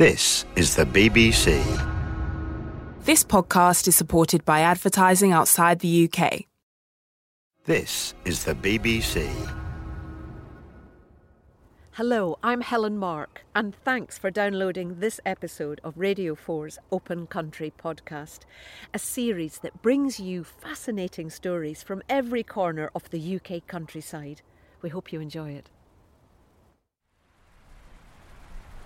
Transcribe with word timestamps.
This 0.00 0.46
is 0.56 0.76
the 0.76 0.86
BBC. 0.86 1.62
This 3.04 3.22
podcast 3.22 3.86
is 3.86 3.96
supported 3.96 4.46
by 4.46 4.60
advertising 4.60 5.30
outside 5.30 5.80
the 5.80 6.08
UK. 6.08 6.46
This 7.66 8.14
is 8.24 8.44
the 8.44 8.54
BBC. 8.54 9.28
Hello, 11.90 12.38
I'm 12.42 12.62
Helen 12.62 12.96
Mark, 12.96 13.44
and 13.54 13.74
thanks 13.74 14.16
for 14.16 14.30
downloading 14.30 15.00
this 15.00 15.20
episode 15.26 15.82
of 15.84 15.98
Radio 15.98 16.34
4's 16.34 16.78
Open 16.90 17.26
Country 17.26 17.70
podcast, 17.78 18.38
a 18.94 18.98
series 18.98 19.58
that 19.58 19.82
brings 19.82 20.18
you 20.18 20.44
fascinating 20.44 21.28
stories 21.28 21.82
from 21.82 22.02
every 22.08 22.42
corner 22.42 22.90
of 22.94 23.10
the 23.10 23.36
UK 23.36 23.66
countryside. 23.66 24.40
We 24.80 24.88
hope 24.88 25.12
you 25.12 25.20
enjoy 25.20 25.50
it. 25.50 25.68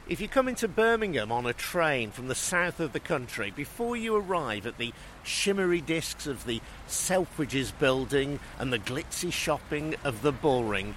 If 0.07 0.21
you 0.21 0.29
come 0.29 0.49
into 0.49 0.69
Birmingham 0.69 1.33
on 1.33 1.47
a 1.47 1.55
train 1.55 2.11
from 2.11 2.29
the 2.29 2.35
south 2.35 2.79
of 2.79 2.93
the 2.93 3.01
country, 3.01 3.51
before 3.51 3.97
you 3.97 4.15
arrive 4.15 4.67
at 4.67 4.77
the 4.77 4.93
shimmery 5.23 5.81
discs 5.81 6.27
of 6.27 6.45
the 6.45 6.61
Selfridges 6.87 7.73
building 7.79 8.39
and 8.59 8.71
the 8.71 8.79
glitzy 8.79 9.33
shopping 9.33 9.95
of 10.05 10.21
the 10.21 10.31
Bullring, 10.31 10.95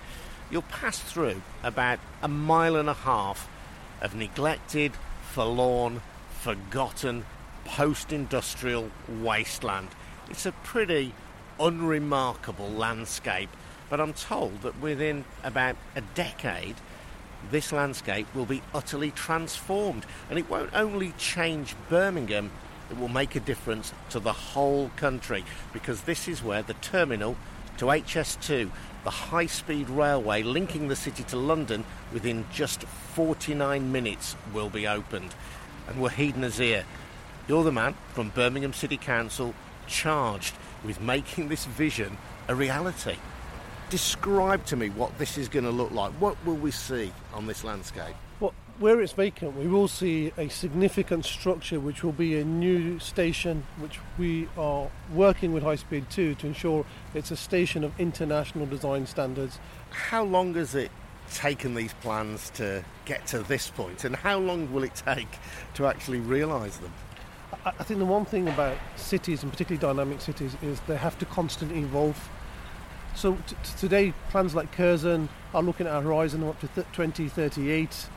you'll 0.51 0.63
pass 0.63 0.99
through 0.99 1.41
about 1.63 1.99
a 2.21 2.27
mile 2.27 2.75
and 2.75 2.89
a 2.89 2.93
half 2.93 3.49
of 4.01 4.13
neglected, 4.13 4.91
forlorn, 5.31 6.01
forgotten, 6.41 7.23
post 7.63 8.11
industrial 8.11 8.91
wasteland. 9.07 9.87
It's 10.29 10.45
a 10.45 10.51
pretty 10.51 11.13
unremarkable 11.61 12.69
landscape, 12.69 13.51
but 13.89 14.01
I'm 14.01 14.11
told 14.11 14.63
that 14.63 14.81
within 14.81 15.23
about 15.45 15.77
a 15.95 16.01
decade, 16.01 16.75
this 17.51 17.71
landscape 17.71 18.27
will 18.35 18.45
be 18.45 18.61
utterly 18.73 19.11
transformed. 19.11 20.05
And 20.29 20.37
it 20.37 20.49
won't 20.49 20.73
only 20.73 21.13
change 21.17 21.75
Birmingham, 21.89 22.51
it 22.89 22.97
will 22.97 23.07
make 23.07 23.35
a 23.35 23.39
difference 23.39 23.93
to 24.11 24.19
the 24.19 24.33
whole 24.33 24.91
country 24.95 25.43
because 25.73 26.01
this 26.01 26.27
is 26.27 26.43
where 26.43 26.61
the 26.61 26.73
terminal 26.75 27.35
to 27.77 27.85
HS2, 27.85 28.69
the 29.03 29.09
high 29.09 29.45
speed 29.45 29.89
railway 29.89 30.41
linking 30.41 30.87
the 30.87 30.95
city 30.95 31.23
to 31.23 31.37
London, 31.37 31.85
within 32.11 32.45
just 32.51 32.83
49 32.83 33.91
minutes 33.91 34.35
will 34.53 34.69
be 34.69 34.87
opened. 34.87 35.35
And 35.87 35.97
Waheed 35.97 36.35
Nazir, 36.35 36.85
you're 37.47 37.63
the 37.63 37.71
man 37.71 37.95
from 38.13 38.29
Birmingham 38.29 38.73
City 38.73 38.97
Council 38.97 39.53
charged 39.85 40.55
with 40.83 40.99
making 40.99 41.49
this 41.49 41.65
vision 41.65 42.17
a 42.47 42.55
reality 42.55 43.17
describe 43.89 44.65
to 44.65 44.75
me 44.75 44.89
what 44.89 45.17
this 45.17 45.37
is 45.37 45.47
going 45.49 45.65
to 45.65 45.71
look 45.71 45.91
like. 45.91 46.11
What 46.13 46.37
will 46.45 46.55
we 46.55 46.71
see 46.71 47.11
on 47.33 47.47
this 47.47 47.63
landscape? 47.63 48.15
Well, 48.39 48.53
where 48.79 49.01
it's 49.01 49.13
vacant, 49.13 49.55
we 49.55 49.67
will 49.67 49.87
see 49.87 50.31
a 50.37 50.49
significant 50.49 51.25
structure 51.25 51.79
which 51.79 52.03
will 52.03 52.11
be 52.11 52.39
a 52.39 52.45
new 52.45 52.99
station, 52.99 53.65
which 53.79 53.99
we 54.17 54.47
are 54.57 54.89
working 55.13 55.53
with 55.53 55.63
High 55.63 55.77
Speed 55.77 56.09
2 56.09 56.35
to 56.35 56.47
ensure 56.47 56.85
it's 57.13 57.31
a 57.31 57.37
station 57.37 57.83
of 57.83 57.99
international 57.99 58.65
design 58.65 59.07
standards. 59.07 59.59
How 59.89 60.23
long 60.23 60.53
has 60.55 60.75
it 60.75 60.91
taken 61.33 61.75
these 61.75 61.93
plans 61.95 62.49
to 62.51 62.83
get 63.05 63.25
to 63.27 63.39
this 63.39 63.69
point, 63.69 64.03
and 64.03 64.15
how 64.15 64.37
long 64.37 64.71
will 64.71 64.83
it 64.83 64.95
take 64.95 65.27
to 65.73 65.87
actually 65.87 66.19
realise 66.19 66.77
them? 66.77 66.93
I 67.65 67.83
think 67.83 67.99
the 67.99 68.05
one 68.05 68.25
thing 68.25 68.47
about 68.47 68.77
cities, 68.95 69.41
and 69.43 69.51
particularly 69.51 69.81
dynamic 69.81 70.21
cities, 70.21 70.55
is 70.61 70.79
they 70.81 70.97
have 70.97 71.17
to 71.19 71.25
constantly 71.25 71.79
evolve 71.79 72.29
so 73.17 73.33
t- 73.47 73.55
today, 73.79 74.13
plans 74.29 74.53
like 74.53 74.71
Curzon 74.71 75.27
are 75.53 75.63
looking 75.63 75.87
at 75.87 75.95
a 75.95 76.01
horizon 76.01 76.43
up 76.47 76.59
to 76.59 76.67
th- 76.67 76.87
2038. 76.93 78.07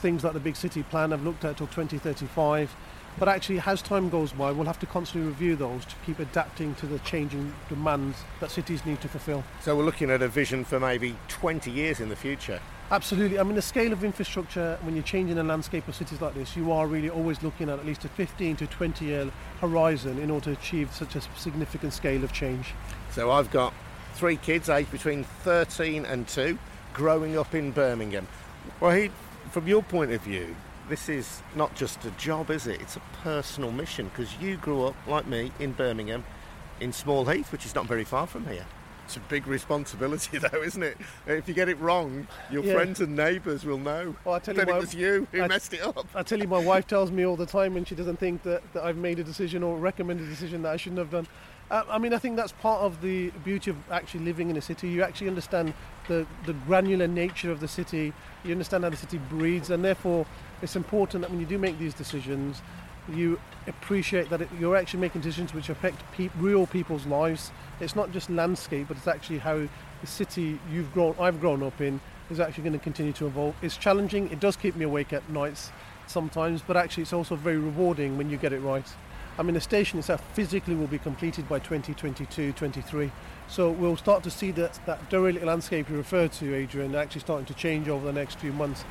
Things 0.00 0.24
like 0.24 0.32
the 0.32 0.40
big 0.40 0.56
city 0.56 0.82
plan 0.82 1.12
have 1.12 1.22
looked 1.22 1.44
at 1.44 1.56
till 1.58 1.68
2035. 1.68 2.74
But 3.18 3.28
actually, 3.28 3.60
as 3.64 3.82
time 3.82 4.08
goes 4.08 4.32
by, 4.32 4.50
we'll 4.50 4.66
have 4.66 4.78
to 4.80 4.86
constantly 4.86 5.28
review 5.28 5.56
those 5.56 5.84
to 5.84 5.94
keep 6.06 6.18
adapting 6.18 6.74
to 6.76 6.86
the 6.86 6.98
changing 7.00 7.52
demands 7.68 8.18
that 8.40 8.50
cities 8.50 8.84
need 8.84 9.00
to 9.02 9.08
fulfil. 9.08 9.44
So 9.60 9.76
we're 9.76 9.84
looking 9.84 10.10
at 10.10 10.22
a 10.22 10.28
vision 10.28 10.64
for 10.64 10.80
maybe 10.80 11.16
20 11.28 11.70
years 11.70 12.00
in 12.00 12.08
the 12.08 12.16
future. 12.16 12.60
Absolutely. 12.90 13.38
I 13.38 13.44
mean, 13.44 13.54
the 13.54 13.62
scale 13.62 13.92
of 13.92 14.02
infrastructure, 14.02 14.78
when 14.82 14.96
you're 14.96 15.04
changing 15.04 15.36
the 15.36 15.44
landscape 15.44 15.86
of 15.86 15.94
cities 15.94 16.20
like 16.20 16.34
this, 16.34 16.56
you 16.56 16.72
are 16.72 16.88
really 16.88 17.10
always 17.10 17.40
looking 17.42 17.68
at 17.68 17.78
at 17.78 17.86
least 17.86 18.04
a 18.04 18.08
15 18.08 18.56
to 18.56 18.66
20 18.66 19.04
year 19.04 19.30
horizon 19.60 20.18
in 20.18 20.30
order 20.30 20.46
to 20.46 20.52
achieve 20.52 20.92
such 20.92 21.14
a 21.14 21.20
significant 21.36 21.92
scale 21.92 22.24
of 22.24 22.32
change. 22.32 22.74
So 23.12 23.30
I've 23.30 23.50
got 23.50 23.72
three 24.14 24.36
kids 24.36 24.68
aged 24.68 24.90
between 24.90 25.24
13 25.44 26.04
and 26.04 26.26
2 26.28 26.58
growing 26.92 27.38
up 27.38 27.54
in 27.54 27.70
Birmingham. 27.70 28.26
Well, 28.80 28.92
he, 28.92 29.10
from 29.50 29.66
your 29.66 29.82
point 29.82 30.12
of 30.12 30.20
view, 30.22 30.54
this 30.88 31.08
is 31.08 31.42
not 31.54 31.74
just 31.74 32.04
a 32.04 32.10
job, 32.12 32.50
is 32.50 32.66
it? 32.66 32.80
It's 32.80 32.96
a 32.96 33.02
personal 33.22 33.70
mission 33.70 34.08
because 34.08 34.36
you 34.38 34.56
grew 34.56 34.84
up, 34.86 34.96
like 35.06 35.26
me, 35.26 35.52
in 35.60 35.72
Birmingham, 35.72 36.24
in 36.80 36.92
Small 36.92 37.24
Heath, 37.24 37.52
which 37.52 37.64
is 37.64 37.74
not 37.74 37.86
very 37.86 38.04
far 38.04 38.26
from 38.26 38.46
here. 38.46 38.66
It's 39.10 39.16
a 39.16 39.20
big 39.20 39.46
responsibility, 39.46 40.38
though, 40.52 40.62
isn't 40.62 40.82
it? 40.82 40.96
If 41.26 41.48
you 41.48 41.54
get 41.54 41.68
it 41.68 41.80
wrong, 41.80 42.28
your 42.50 42.64
yeah. 42.64 42.74
friends 42.74 43.00
and 43.00 43.16
neighbours 43.16 43.64
will 43.64 43.78
know. 43.78 44.14
Well, 44.24 44.36
I 44.36 44.38
tell 44.38 44.54
you, 44.54 44.64
my, 44.64 44.76
it 44.76 44.80
was 44.80 44.94
you 44.94 45.26
who 45.32 45.42
I, 45.42 45.48
messed 45.48 45.74
it 45.74 45.82
up. 45.82 46.06
I 46.14 46.22
tell 46.22 46.38
you, 46.38 46.46
my 46.46 46.62
wife 46.62 46.86
tells 46.86 47.10
me 47.10 47.26
all 47.26 47.36
the 47.36 47.46
time 47.46 47.74
when 47.74 47.84
she 47.84 47.94
doesn't 47.94 48.18
think 48.18 48.42
that, 48.44 48.62
that 48.72 48.84
I've 48.84 48.96
made 48.96 49.18
a 49.18 49.24
decision 49.24 49.62
or 49.62 49.76
recommended 49.78 50.26
a 50.26 50.30
decision 50.30 50.62
that 50.62 50.72
I 50.72 50.76
shouldn't 50.76 50.98
have 50.98 51.10
done. 51.10 51.26
Uh, 51.70 51.84
I 51.88 51.98
mean, 51.98 52.12
I 52.12 52.18
think 52.18 52.36
that's 52.36 52.50
part 52.50 52.82
of 52.82 53.00
the 53.00 53.30
beauty 53.44 53.70
of 53.70 53.76
actually 53.92 54.24
living 54.24 54.50
in 54.50 54.56
a 54.56 54.60
city. 54.60 54.88
You 54.88 55.04
actually 55.04 55.28
understand 55.28 55.72
the, 56.08 56.26
the 56.44 56.52
granular 56.52 57.06
nature 57.06 57.52
of 57.52 57.60
the 57.60 57.68
city, 57.68 58.12
you 58.44 58.50
understand 58.50 58.82
how 58.82 58.90
the 58.90 58.96
city 58.96 59.18
breathes, 59.28 59.70
and 59.70 59.84
therefore 59.84 60.26
it's 60.62 60.74
important 60.74 61.22
that 61.22 61.30
when 61.30 61.38
you 61.38 61.46
do 61.46 61.58
make 61.58 61.78
these 61.78 61.94
decisions, 61.94 62.60
you 63.08 63.38
appreciate 63.68 64.30
that 64.30 64.40
it, 64.42 64.48
you're 64.58 64.76
actually 64.76 65.00
making 65.00 65.20
decisions 65.20 65.54
which 65.54 65.68
affect 65.68 66.02
pe- 66.12 66.30
real 66.38 66.66
people's 66.66 67.06
lives. 67.06 67.52
It's 67.78 67.94
not 67.94 68.10
just 68.10 68.30
landscape, 68.30 68.88
but 68.88 68.96
it's 68.96 69.06
actually 69.06 69.38
how 69.38 69.68
the 70.00 70.06
city 70.06 70.58
you've 70.72 70.92
grown, 70.92 71.14
I've 71.20 71.40
grown 71.40 71.62
up 71.62 71.80
in, 71.80 72.00
is 72.30 72.40
actually 72.40 72.64
going 72.64 72.78
to 72.78 72.82
continue 72.82 73.12
to 73.12 73.26
evolve. 73.26 73.54
It's 73.62 73.76
challenging. 73.76 74.30
It 74.30 74.40
does 74.40 74.56
keep 74.56 74.74
me 74.74 74.84
awake 74.84 75.12
at 75.12 75.28
nights 75.30 75.70
sometimes, 76.08 76.62
but 76.62 76.76
actually 76.76 77.04
it's 77.04 77.12
also 77.12 77.36
very 77.36 77.58
rewarding 77.58 78.18
when 78.18 78.28
you 78.28 78.36
get 78.36 78.52
it 78.52 78.58
right. 78.58 78.86
I 79.38 79.42
mean, 79.42 79.54
the 79.54 79.60
station 79.60 79.98
itself 79.98 80.22
physically 80.34 80.74
will 80.74 80.86
be 80.86 80.98
completed 80.98 81.48
by 81.48 81.58
2022 81.60 82.52
23. 82.52 83.10
So 83.48 83.70
we'll 83.70 83.96
start 83.96 84.22
to 84.24 84.30
see 84.30 84.50
that, 84.52 84.78
that 84.86 85.08
derelict 85.10 85.44
landscape 85.44 85.88
you 85.88 85.96
referred 85.96 86.32
to, 86.32 86.54
Adrian, 86.54 86.94
actually 86.94 87.22
starting 87.22 87.46
to 87.46 87.54
change 87.54 87.88
over 87.88 88.06
the 88.06 88.12
next 88.12 88.38
few 88.38 88.52
months. 88.52 88.84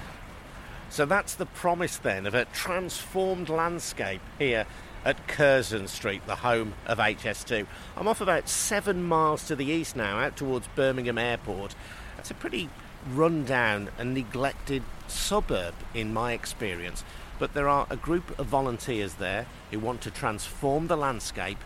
So 0.89 1.05
that's 1.05 1.35
the 1.35 1.45
promise 1.45 1.97
then 1.97 2.25
of 2.25 2.33
a 2.33 2.45
transformed 2.45 3.47
landscape 3.47 4.22
here 4.39 4.66
at 5.05 5.28
Curzon 5.28 5.88
Street, 5.88 6.25
the 6.25 6.38
home 6.38 6.73
of 6.85 6.97
HS2. 6.97 7.66
I'm 7.95 8.07
off 8.07 8.22
about 8.22 8.49
seven 8.49 9.03
miles 9.03 9.45
to 9.47 9.55
the 9.55 9.66
east 9.66 9.95
now, 9.95 10.19
out 10.19 10.35
towards 10.35 10.67
Birmingham 10.69 11.17
Airport. 11.17 11.75
That's 12.17 12.31
a 12.31 12.33
pretty 12.33 12.69
run-down 13.13 13.89
and 13.97 14.13
neglected 14.13 14.83
suburb 15.07 15.73
in 15.94 16.13
my 16.13 16.33
experience 16.33 17.03
but 17.39 17.53
there 17.53 17.69
are 17.69 17.88
a 17.89 17.95
group 17.95 18.38
of 18.38 18.45
volunteers 18.45 19.16
there 19.16 19.47
who 19.72 19.79
want 19.79 20.01
to 20.01 20.11
transform 20.11 20.88
the 20.88 20.97
landscape 20.97 21.57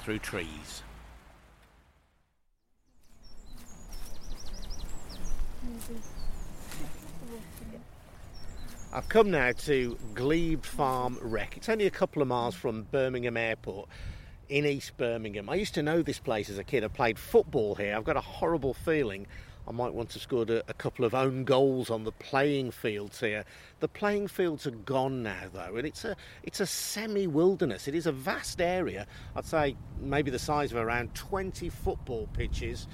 through 0.00 0.20
trees. 0.20 0.82
I've 8.90 9.08
come 9.08 9.30
now 9.30 9.52
to 9.52 9.98
Glebe 10.14 10.64
Farm 10.64 11.18
Rec. 11.20 11.56
It's 11.56 11.68
only 11.68 11.86
a 11.86 11.90
couple 11.90 12.22
of 12.22 12.28
miles 12.28 12.54
from 12.54 12.84
Birmingham 12.90 13.36
Airport 13.36 13.88
in 14.48 14.64
East 14.64 14.96
Birmingham. 14.96 15.50
I 15.50 15.56
used 15.56 15.74
to 15.74 15.82
know 15.82 16.00
this 16.00 16.18
place 16.18 16.48
as 16.48 16.56
a 16.56 16.64
kid. 16.64 16.84
I 16.84 16.88
played 16.88 17.18
football 17.18 17.74
here. 17.74 17.94
I've 17.94 18.04
got 18.04 18.16
a 18.16 18.22
horrible 18.22 18.72
feeling 18.72 19.26
I 19.68 19.72
might 19.72 19.92
want 19.92 20.08
to 20.10 20.18
score 20.18 20.46
a, 20.48 20.62
a, 20.68 20.72
couple 20.72 21.04
of 21.04 21.14
own 21.14 21.44
goals 21.44 21.90
on 21.90 22.04
the 22.04 22.12
playing 22.12 22.70
fields 22.70 23.20
here. 23.20 23.44
The 23.80 23.88
playing 23.88 24.28
fields 24.28 24.66
are 24.66 24.70
gone 24.70 25.22
now, 25.22 25.42
though, 25.52 25.76
and 25.76 25.86
it's 25.86 26.06
a 26.06 26.16
it's 26.42 26.60
a 26.60 26.66
semi-wilderness. 26.66 27.86
It 27.86 27.94
is 27.94 28.06
a 28.06 28.12
vast 28.12 28.62
area. 28.62 29.06
I'd 29.36 29.44
say 29.44 29.76
maybe 30.00 30.30
the 30.30 30.38
size 30.38 30.72
of 30.72 30.78
around 30.78 31.14
20 31.14 31.68
football 31.68 32.28
pitches, 32.32 32.88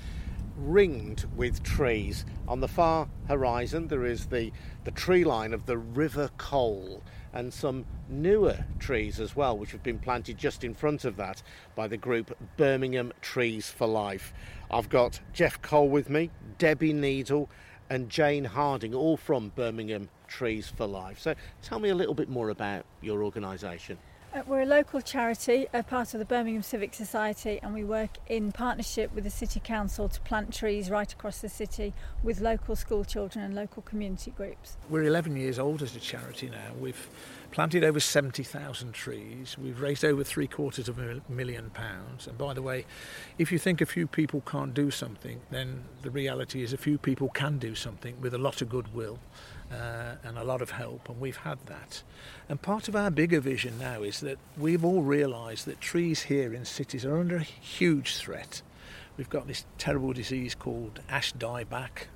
ringed 0.57 1.27
with 1.37 1.63
trees. 1.63 2.25
On 2.49 2.59
the 2.59 2.69
far 2.69 3.09
horizon, 3.29 3.87
there 3.87 4.05
is 4.05 4.27
the 4.27 4.51
the 4.83 4.91
tree 4.91 5.23
line 5.23 5.55
of 5.55 5.67
the 5.67 5.79
River 5.79 6.29
Cole 6.39 7.05
and 7.35 7.53
some 7.53 7.85
newer 8.09 8.57
trees 8.79 9.21
as 9.21 9.37
well, 9.37 9.59
which 9.59 9.73
have 9.73 9.83
been 9.83 9.99
planted 9.99 10.39
just 10.39 10.65
in 10.65 10.73
front 10.73 11.05
of 11.05 11.17
that 11.17 11.43
by 11.75 11.89
the 11.89 11.97
group 11.97 12.37
Birmingham 12.57 13.13
Trees 13.21 13.69
for 13.69 13.87
Life. 13.87 14.33
I've 14.71 14.89
got 14.89 15.21
Jeff 15.33 15.61
Cole 15.61 15.89
with 15.89 16.09
me, 16.09 16.31
Debbie 16.59 16.93
Needle, 16.93 17.51
and 17.91 18.09
Jane 18.09 18.45
Harding, 18.45 18.95
all 18.95 19.17
from 19.17 19.51
Birmingham 19.55 20.09
Trees 20.29 20.69
for 20.69 20.87
Life. 20.87 21.19
So 21.19 21.35
tell 21.61 21.81
me 21.81 21.91
a 21.91 21.95
little 21.95 22.15
bit 22.15 22.29
more 22.29 22.51
about 22.51 22.87
your 23.03 23.25
organisation. 23.25 23.99
Uh, 24.35 24.43
We're 24.49 24.63
a 24.63 24.67
local 24.67 25.01
charity, 25.01 25.69
a 25.73 25.85
part 25.85 26.13
of 26.13 26.19
the 26.19 26.25
Birmingham 26.25 26.65
Civic 26.65 26.93
Society, 26.93 27.61
and 27.63 27.73
we 27.73 27.85
work 27.85 28.11
in 28.27 28.51
partnership 28.51 29.15
with 29.15 29.23
the 29.23 29.31
City 29.31 29.61
Council 29.61 30.09
to 30.09 30.21
plant 30.23 30.53
trees 30.53 30.91
right 30.91 31.13
across 31.13 31.41
the 31.41 31.49
city 31.49 31.95
with 32.25 32.41
local 32.41 32.75
school 32.75 33.05
children 33.05 33.45
and 33.45 33.55
local 33.55 33.83
community 33.83 34.33
groups. 34.33 34.77
We're 34.91 35.05
11 35.05 35.37
years 35.37 35.61
old 35.61 35.83
as 35.83 35.95
a 35.95 36.01
charity 36.01 36.51
now. 36.51 36.73
We've 36.81 37.09
planted 37.53 37.85
over 37.85 38.01
70,000 38.01 38.93
trees. 38.93 39.57
We've 39.57 39.81
raised 39.81 40.05
over 40.05 40.25
three 40.25 40.49
quarters 40.49 40.89
of 40.89 40.99
a 40.99 41.21
million 41.29 41.71
pounds. 41.71 42.27
And 42.27 42.37
by 42.37 42.55
the 42.55 42.63
way, 42.63 42.87
if 43.39 43.53
you 43.53 43.61
think 43.61 43.81
a 43.81 43.87
few 43.87 44.09
people 44.09 44.41
can't 44.41 44.75
do 44.75 44.91
something, 44.91 45.43
then 45.53 45.85
the 46.03 46.11
reality 46.11 46.65
is 46.65 46.73
a 46.73 46.77
few 46.77 46.99
people 46.99 47.29
can 47.29 47.59
do 47.59 47.77
something 47.77 48.21
with 48.21 48.35
a 48.35 48.39
lot 48.39 48.61
of 48.63 48.69
goodwill 48.69 49.21
uh, 49.73 50.17
and 50.23 50.39
a 50.39 50.45
lot 50.45 50.63
of 50.63 50.71
help, 50.71 51.09
and 51.09 51.21
we've 51.21 51.39
had 51.39 51.59
that. 51.67 52.03
And 52.49 52.61
part 52.61 52.89
of 52.89 52.97
our 52.97 53.11
bigger 53.11 53.41
vision 53.41 53.79
now 53.79 54.03
is 54.03 54.21
that 54.21 54.39
we've 54.57 54.85
all 54.85 55.03
realised 55.03 55.67
that 55.67 55.81
trees 55.81 56.23
here 56.23 56.53
in 56.53 56.65
cities 56.65 57.05
are 57.05 57.19
under 57.19 57.37
a 57.37 57.43
huge 57.43 58.17
threat. 58.17 58.63
We've 59.17 59.31
got 59.31 59.47
this 59.47 59.65
terrible 59.79 60.13
disease 60.13 60.55
called 60.55 61.01
ash 61.09 61.33
dieback. 61.35 62.09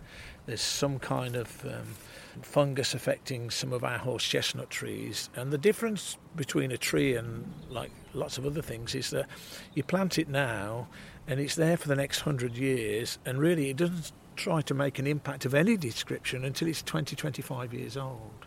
There's 0.47 0.61
some 0.61 0.99
kind 0.99 1.37
of 1.37 1.65
um, 1.67 1.95
fungus 2.43 2.95
affecting 2.95 3.50
some 3.50 3.73
of 3.73 3.85
our 3.85 3.99
horse 3.99 4.25
chestnut 4.25 4.71
trees, 4.71 5.31
and 5.37 5.53
the 5.53 5.59
difference 5.59 6.17
between 6.37 6.73
a 6.73 6.79
tree 6.79 7.15
and 7.15 7.53
like 7.69 7.91
lots 8.15 8.39
of 8.39 8.47
other 8.47 8.62
things 8.62 8.95
is 8.95 9.11
that 9.11 9.27
you 9.75 9.83
plant 9.83 10.19
it 10.19 10.29
now, 10.29 10.89
and 11.27 11.41
it's 11.41 11.55
there 11.55 11.77
for 11.77 11.89
the 11.89 11.97
next 11.97 12.21
hundred 12.21 12.56
years, 12.56 13.19
and 13.25 13.39
really 13.39 13.71
it 13.71 13.77
doesn't 13.77 14.12
try 14.38 14.62
to 14.62 14.73
make 14.73 14.99
an 14.99 15.06
impact 15.06 15.44
of 15.44 15.52
any 15.52 15.76
description 15.76 16.44
until 16.44 16.69
it's 16.69 16.82
20, 16.82 17.14
25 17.17 17.75
years 17.75 17.96
old. 17.96 18.46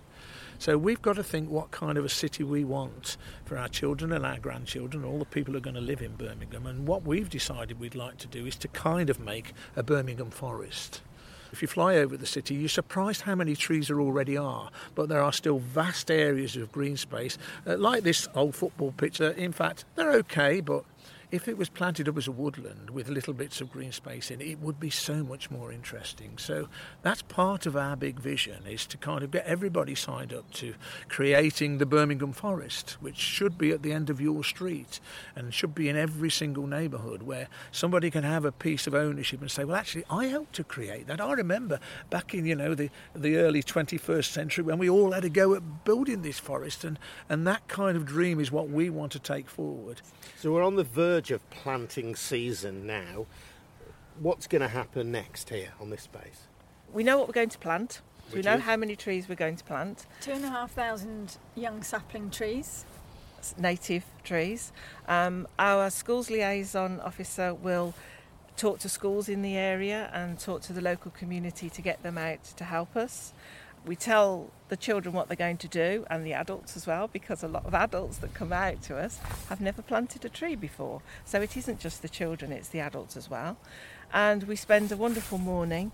So 0.57 0.77
we've 0.77 1.01
got 1.01 1.15
to 1.15 1.23
think 1.23 1.49
what 1.49 1.71
kind 1.71 1.97
of 1.97 2.05
a 2.05 2.09
city 2.09 2.43
we 2.43 2.63
want 2.63 3.17
for 3.45 3.57
our 3.57 3.67
children 3.67 4.11
and 4.11 4.25
our 4.25 4.39
grandchildren, 4.39 5.03
all 5.03 5.19
the 5.19 5.25
people 5.25 5.53
who 5.53 5.57
are 5.57 5.61
going 5.61 5.75
to 5.75 5.81
live 5.81 6.01
in 6.01 6.15
Birmingham. 6.15 6.65
And 6.65 6.88
what 6.88 7.03
we've 7.03 7.29
decided 7.29 7.79
we'd 7.79 7.95
like 7.95 8.17
to 8.19 8.27
do 8.27 8.45
is 8.45 8.55
to 8.57 8.67
kind 8.67 9.09
of 9.09 9.19
make 9.19 9.53
a 9.75 9.83
Birmingham 9.83 10.29
forest. 10.29 11.01
If 11.51 11.61
you 11.61 11.67
fly 11.67 11.95
over 11.95 12.15
the 12.15 12.25
city, 12.25 12.55
you're 12.55 12.69
surprised 12.69 13.23
how 13.23 13.35
many 13.35 13.55
trees 13.55 13.88
there 13.88 13.99
already 13.99 14.38
are, 14.38 14.69
but 14.95 15.09
there 15.09 15.21
are 15.21 15.33
still 15.33 15.59
vast 15.59 16.09
areas 16.09 16.55
of 16.55 16.71
green 16.71 16.95
space, 16.95 17.38
uh, 17.67 17.75
like 17.77 18.03
this 18.03 18.29
old 18.35 18.55
football 18.55 18.93
pitch. 18.95 19.17
That, 19.17 19.38
in 19.38 19.51
fact, 19.51 19.83
they're 19.95 20.13
okay, 20.13 20.61
but 20.61 20.85
if 21.31 21.48
it 21.48 21.57
was 21.57 21.69
planted 21.69 22.10
up 22.10 22.18
as 22.18 22.28
a 22.28 22.31
woodland 22.31 22.89
with 22.89 23.07
little 23.07 23.33
bits 23.33 23.62
of 23.62 23.72
green 23.72 23.94
space 23.94 24.30
in 24.30 24.42
it, 24.42 24.48
it 24.50 24.60
would 24.60 24.80
be 24.80 24.89
so 24.89 25.24
much 25.24 25.50
more 25.50 25.72
interesting. 25.72 26.38
So 26.38 26.68
that's 27.04 27.22
part 27.22 27.66
of 27.66 27.78
our 27.78 27.95
big 27.95 28.19
vision 28.19 28.68
is 28.68 28.86
to 28.88 28.98
kind 28.98 29.24
of 29.24 29.31
get 29.31 29.45
everybody 29.45 29.95
signed 29.95 30.33
up 30.33 30.51
to 30.56 30.74
creating 31.07 31.78
the 31.78 31.86
Birmingham 31.86 32.33
Forest, 32.33 32.98
which 33.00 33.16
should 33.16 33.57
be 33.57 33.72
at 33.72 33.81
the 33.81 33.94
end 33.94 34.10
of 34.10 34.19
your 34.19 34.44
street 34.44 35.00
and 35.33 35.54
should 35.54 35.74
be 35.74 35.88
in 35.88 35.95
every 35.95 36.30
single 36.30 36.68
neighbourhood 36.68 37.24
where 37.24 37.48
somebody 37.72 38.12
can 38.12 38.24
have 38.24 38.44
a 38.44 38.51
piece 38.51 38.86
of 38.86 38.94
ownership 38.94 39.39
and 39.39 39.50
say, 39.50 39.63
well, 39.63 39.77
actually, 39.77 40.04
I 40.10 40.25
helped 40.25 40.54
to 40.56 40.66
create 40.66 41.07
that. 41.07 41.22
I 41.22 41.31
remember 41.31 41.80
back 42.10 42.34
in, 42.34 42.45
you 42.45 42.56
know, 42.56 42.75
the, 42.75 42.89
the 43.16 43.38
early 43.38 43.63
21st 43.63 44.25
century 44.25 44.66
when 44.66 44.77
we 44.77 44.89
all 44.89 45.13
had 45.13 45.24
a 45.24 45.30
go 45.30 45.56
at 45.56 45.86
building 45.86 46.24
this 46.24 46.39
forest 46.39 46.84
and, 46.84 47.00
and 47.30 47.48
that 47.48 47.69
kind 47.69 47.95
of 47.95 48.06
dream 48.06 48.42
is 48.42 48.51
what 48.51 48.69
we 48.69 48.89
want 48.89 49.13
to 49.13 49.19
take 49.19 49.50
forward. 49.50 50.01
So 50.36 50.51
we're 50.51 50.63
on 50.63 50.75
the 50.75 50.84
verge 50.84 51.20
of 51.29 51.47
planting 51.51 52.15
season 52.15 52.88
now. 52.88 53.27
What's 54.19 54.47
going 54.47 54.62
to 54.62 54.68
happen 54.68 55.12
next 55.12 55.50
here 55.50 55.73
on 55.79 55.89
this 55.91 56.01
space? 56.03 56.47
We 56.91 57.03
know 57.03 57.18
what 57.19 57.27
we're 57.27 57.33
going 57.33 57.50
to 57.50 57.57
plant. 57.59 58.01
So 58.29 58.35
we 58.38 58.41
know 58.41 58.56
is? 58.56 58.62
how 58.62 58.77
many 58.77 58.95
trees 58.95 59.27
we're 59.29 59.35
going 59.35 59.57
to 59.57 59.63
plant, 59.63 60.06
Two 60.21 60.31
and 60.31 60.44
a 60.45 60.50
half 60.50 60.71
thousand 60.71 61.38
young 61.56 61.83
sapling 61.83 62.29
trees. 62.31 62.85
s- 63.39 63.53
native 63.57 64.06
trees. 64.23 64.71
Um, 65.07 65.47
our 65.59 65.89
schools 65.89 66.29
liaison 66.29 67.00
officer 67.01 67.53
will 67.53 67.94
talk 68.57 68.79
to 68.79 68.89
schools 68.89 69.27
in 69.27 69.41
the 69.41 69.57
area 69.57 70.09
and 70.13 70.39
talk 70.39 70.62
to 70.63 70.74
the 70.74 70.81
local 70.81 71.12
community 71.12 71.69
to 71.69 71.81
get 71.81 72.03
them 72.03 72.17
out 72.17 72.44
to 72.57 72.63
help 72.63 72.95
us. 72.95 73.33
We 73.86 73.95
tell 73.95 74.51
the 74.69 74.78
children 74.78 75.13
what 75.13 75.28
they're 75.28 75.36
going 75.36 75.57
to 75.57 75.68
do 75.68 76.06
and 76.10 76.25
the 76.25 76.33
adults 76.33 76.78
as 76.78 76.86
well 76.88 77.07
because 77.07 77.44
a 77.44 77.48
lot 77.48 77.66
of 77.66 77.74
adults 77.74 78.18
that 78.18 78.33
come 78.33 78.54
out 78.54 78.81
to 78.83 78.98
us 78.98 79.19
have 79.50 79.60
never 79.60 79.81
planted 79.81 80.24
a 80.24 80.30
tree 80.30 80.56
before. 80.56 81.01
So 81.25 81.42
it 81.42 81.57
isn't 81.57 81.80
just 81.80 82.01
the 82.01 82.10
children, 82.10 82.51
it's 82.51 82.69
the 82.69 82.80
adults 82.80 83.18
as 83.18 83.30
well. 83.30 83.57
And 84.13 84.44
we 84.44 84.56
spend 84.56 84.92
a 84.92 84.98
wonderful 84.98 85.38
morning 85.38 85.92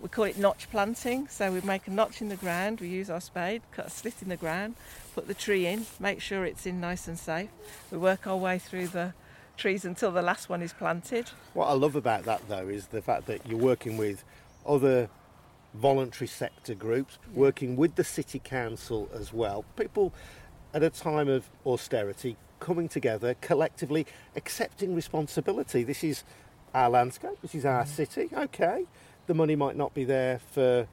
we 0.00 0.08
call 0.08 0.24
it 0.24 0.38
notch 0.38 0.70
planting. 0.70 1.28
So 1.28 1.52
we 1.52 1.60
make 1.60 1.86
a 1.86 1.90
notch 1.90 2.20
in 2.20 2.28
the 2.28 2.36
ground, 2.36 2.80
we 2.80 2.88
use 2.88 3.10
our 3.10 3.20
spade, 3.20 3.62
cut 3.72 3.86
a 3.86 3.90
slit 3.90 4.14
in 4.22 4.28
the 4.28 4.36
ground, 4.36 4.76
put 5.14 5.26
the 5.26 5.34
tree 5.34 5.66
in, 5.66 5.86
make 5.98 6.20
sure 6.20 6.44
it's 6.44 6.66
in 6.66 6.80
nice 6.80 7.08
and 7.08 7.18
safe. 7.18 7.48
We 7.90 7.98
work 7.98 8.26
our 8.26 8.36
way 8.36 8.58
through 8.58 8.88
the 8.88 9.14
trees 9.56 9.84
until 9.84 10.12
the 10.12 10.22
last 10.22 10.48
one 10.48 10.62
is 10.62 10.72
planted. 10.72 11.30
What 11.54 11.66
I 11.66 11.72
love 11.72 11.96
about 11.96 12.24
that, 12.24 12.48
though, 12.48 12.68
is 12.68 12.88
the 12.88 13.02
fact 13.02 13.26
that 13.26 13.46
you're 13.46 13.58
working 13.58 13.96
with 13.96 14.24
other 14.64 15.08
voluntary 15.74 16.28
sector 16.28 16.74
groups, 16.74 17.18
working 17.34 17.76
with 17.76 17.94
the 17.94 18.04
city 18.04 18.38
council 18.38 19.08
as 19.14 19.32
well. 19.32 19.64
People 19.76 20.12
at 20.74 20.82
a 20.82 20.90
time 20.90 21.28
of 21.28 21.48
austerity 21.66 22.36
coming 22.60 22.88
together 22.88 23.34
collectively, 23.40 24.06
accepting 24.36 24.94
responsibility. 24.94 25.84
This 25.84 26.02
is 26.02 26.24
our 26.74 26.90
landscape, 26.90 27.38
this 27.42 27.54
is 27.54 27.64
our 27.64 27.84
mm-hmm. 27.84 27.92
city. 27.92 28.28
Okay, 28.32 28.84
the 29.26 29.34
money 29.34 29.56
might 29.56 29.76
not 29.76 29.94
be 29.94 30.04
there 30.04 30.38
for 30.38 30.86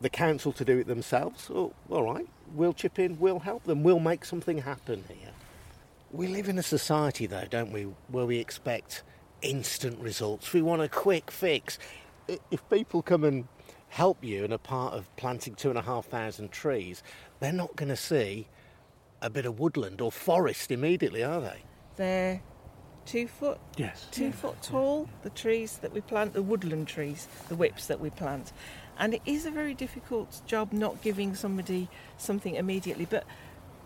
the 0.00 0.10
council 0.10 0.52
to 0.52 0.64
do 0.64 0.78
it 0.78 0.86
themselves. 0.86 1.48
Oh, 1.54 1.72
all 1.88 2.02
right, 2.02 2.28
we'll 2.54 2.72
chip 2.72 2.98
in, 2.98 3.18
we'll 3.18 3.40
help 3.40 3.64
them, 3.64 3.82
we'll 3.82 4.00
make 4.00 4.24
something 4.24 4.58
happen 4.58 5.04
here. 5.08 5.30
We 6.10 6.26
live 6.26 6.48
in 6.48 6.58
a 6.58 6.62
society, 6.62 7.26
though, 7.26 7.46
don't 7.48 7.72
we, 7.72 7.84
where 8.08 8.26
we 8.26 8.38
expect 8.38 9.02
instant 9.40 9.98
results. 9.98 10.52
We 10.52 10.60
want 10.60 10.82
a 10.82 10.88
quick 10.88 11.30
fix. 11.30 11.78
If 12.50 12.68
people 12.68 13.00
come 13.00 13.24
and 13.24 13.48
help 13.92 14.24
you 14.24 14.42
in 14.42 14.52
a 14.52 14.58
part 14.58 14.94
of 14.94 15.04
planting 15.16 15.54
two 15.54 15.68
and 15.68 15.78
a 15.78 15.82
half 15.82 16.06
thousand 16.06 16.50
trees, 16.50 17.02
they're 17.40 17.52
not 17.52 17.76
going 17.76 17.90
to 17.90 17.96
see 17.96 18.48
a 19.20 19.28
bit 19.28 19.44
of 19.44 19.60
woodland 19.60 20.00
or 20.00 20.10
forest 20.10 20.70
immediately, 20.70 21.22
are 21.22 21.42
they? 21.42 21.58
They're 21.96 22.40
two 23.04 23.28
foot, 23.28 23.58
Yes. 23.76 24.06
two 24.10 24.32
foot 24.32 24.62
tall. 24.62 25.10
The 25.24 25.30
trees 25.30 25.76
that 25.82 25.92
we 25.92 26.00
plant, 26.00 26.32
the 26.32 26.42
woodland 26.42 26.88
trees, 26.88 27.28
the 27.50 27.54
whips 27.54 27.86
that 27.88 28.00
we 28.00 28.08
plant, 28.08 28.50
and 28.98 29.12
it 29.12 29.20
is 29.26 29.44
a 29.44 29.50
very 29.50 29.74
difficult 29.74 30.40
job 30.46 30.72
not 30.72 31.02
giving 31.02 31.34
somebody 31.34 31.90
something 32.16 32.54
immediately, 32.54 33.04
but 33.04 33.24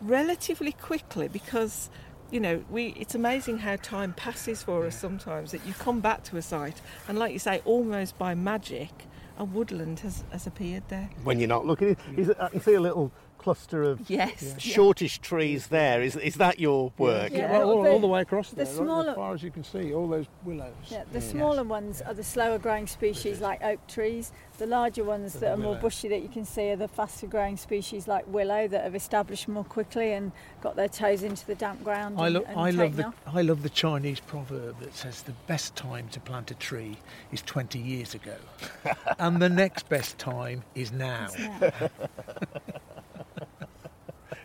relatively 0.00 0.72
quickly 0.72 1.28
because. 1.28 1.90
You 2.28 2.40
know, 2.40 2.64
we, 2.68 2.86
it's 2.98 3.14
amazing 3.14 3.58
how 3.58 3.76
time 3.76 4.12
passes 4.12 4.60
for 4.60 4.84
us 4.84 4.98
sometimes 4.98 5.52
that 5.52 5.64
you 5.64 5.72
come 5.74 6.00
back 6.00 6.24
to 6.24 6.36
a 6.36 6.42
site 6.42 6.80
and, 7.06 7.16
like 7.16 7.32
you 7.32 7.38
say, 7.38 7.62
almost 7.64 8.18
by 8.18 8.34
magic, 8.34 8.90
a 9.38 9.44
woodland 9.44 10.00
has, 10.00 10.24
has 10.30 10.46
appeared 10.46 10.82
there. 10.88 11.08
When 11.24 11.38
you're 11.38 11.48
not 11.48 11.66
looking, 11.66 11.96
is 12.16 12.28
it, 12.30 12.40
uh, 12.40 12.44
I 12.44 12.48
can 12.48 12.60
see 12.60 12.74
a 12.74 12.80
little 12.80 13.12
cluster 13.46 13.84
of 13.84 14.00
Yes. 14.10 14.56
shortish 14.60 15.20
trees 15.20 15.68
there. 15.68 16.02
Is, 16.02 16.16
is 16.16 16.34
that 16.34 16.58
your 16.58 16.90
work? 16.98 17.30
Yeah. 17.32 17.52
well, 17.52 17.70
all, 17.70 17.82
the- 17.84 17.90
all 17.92 18.00
the 18.00 18.08
way 18.08 18.22
across 18.22 18.50
the 18.50 18.56
there, 18.56 18.64
right, 18.66 18.74
smaller- 18.74 19.10
as 19.10 19.14
far 19.14 19.34
as 19.34 19.42
you 19.44 19.52
can 19.52 19.62
see, 19.62 19.94
all 19.94 20.08
those 20.08 20.26
willows. 20.44 20.74
Yeah, 20.88 21.04
the 21.12 21.20
smaller 21.20 21.62
ones 21.62 22.02
are 22.02 22.12
the 22.12 22.24
slower 22.24 22.58
growing 22.58 22.88
species 22.88 23.40
like 23.40 23.62
oak 23.62 23.78
trees. 23.86 24.32
The 24.58 24.66
larger 24.66 25.04
ones 25.04 25.34
that 25.34 25.52
are 25.52 25.56
more 25.58 25.76
bushy 25.76 26.08
that 26.08 26.22
you 26.22 26.28
can 26.28 26.44
see 26.46 26.70
are 26.70 26.76
the 26.76 26.88
faster 26.88 27.26
growing 27.28 27.56
species 27.58 28.08
like 28.08 28.24
willow 28.26 28.66
that 28.66 28.82
have 28.84 28.94
established 28.96 29.46
more 29.48 29.64
quickly 29.64 30.12
and 30.14 30.32
got 30.62 30.74
their 30.76 30.88
toes 30.88 31.22
into 31.22 31.46
the 31.46 31.54
damp 31.54 31.84
ground. 31.84 32.18
I, 32.18 32.28
lo- 32.28 32.42
and 32.48 32.58
I 32.58 32.70
love 32.70 32.96
the 32.96 33.04
off. 33.04 33.14
I 33.32 33.42
love 33.42 33.62
the 33.62 33.68
Chinese 33.68 34.18
proverb 34.18 34.80
that 34.80 34.94
says 34.96 35.22
the 35.22 35.34
best 35.46 35.76
time 35.76 36.08
to 36.08 36.20
plant 36.20 36.50
a 36.50 36.54
tree 36.54 36.96
is 37.30 37.42
20 37.42 37.78
years 37.78 38.14
ago, 38.14 38.34
and 39.20 39.40
the 39.40 39.50
next 39.50 39.88
best 39.90 40.16
time 40.18 40.64
is 40.74 40.90
now. 40.90 41.28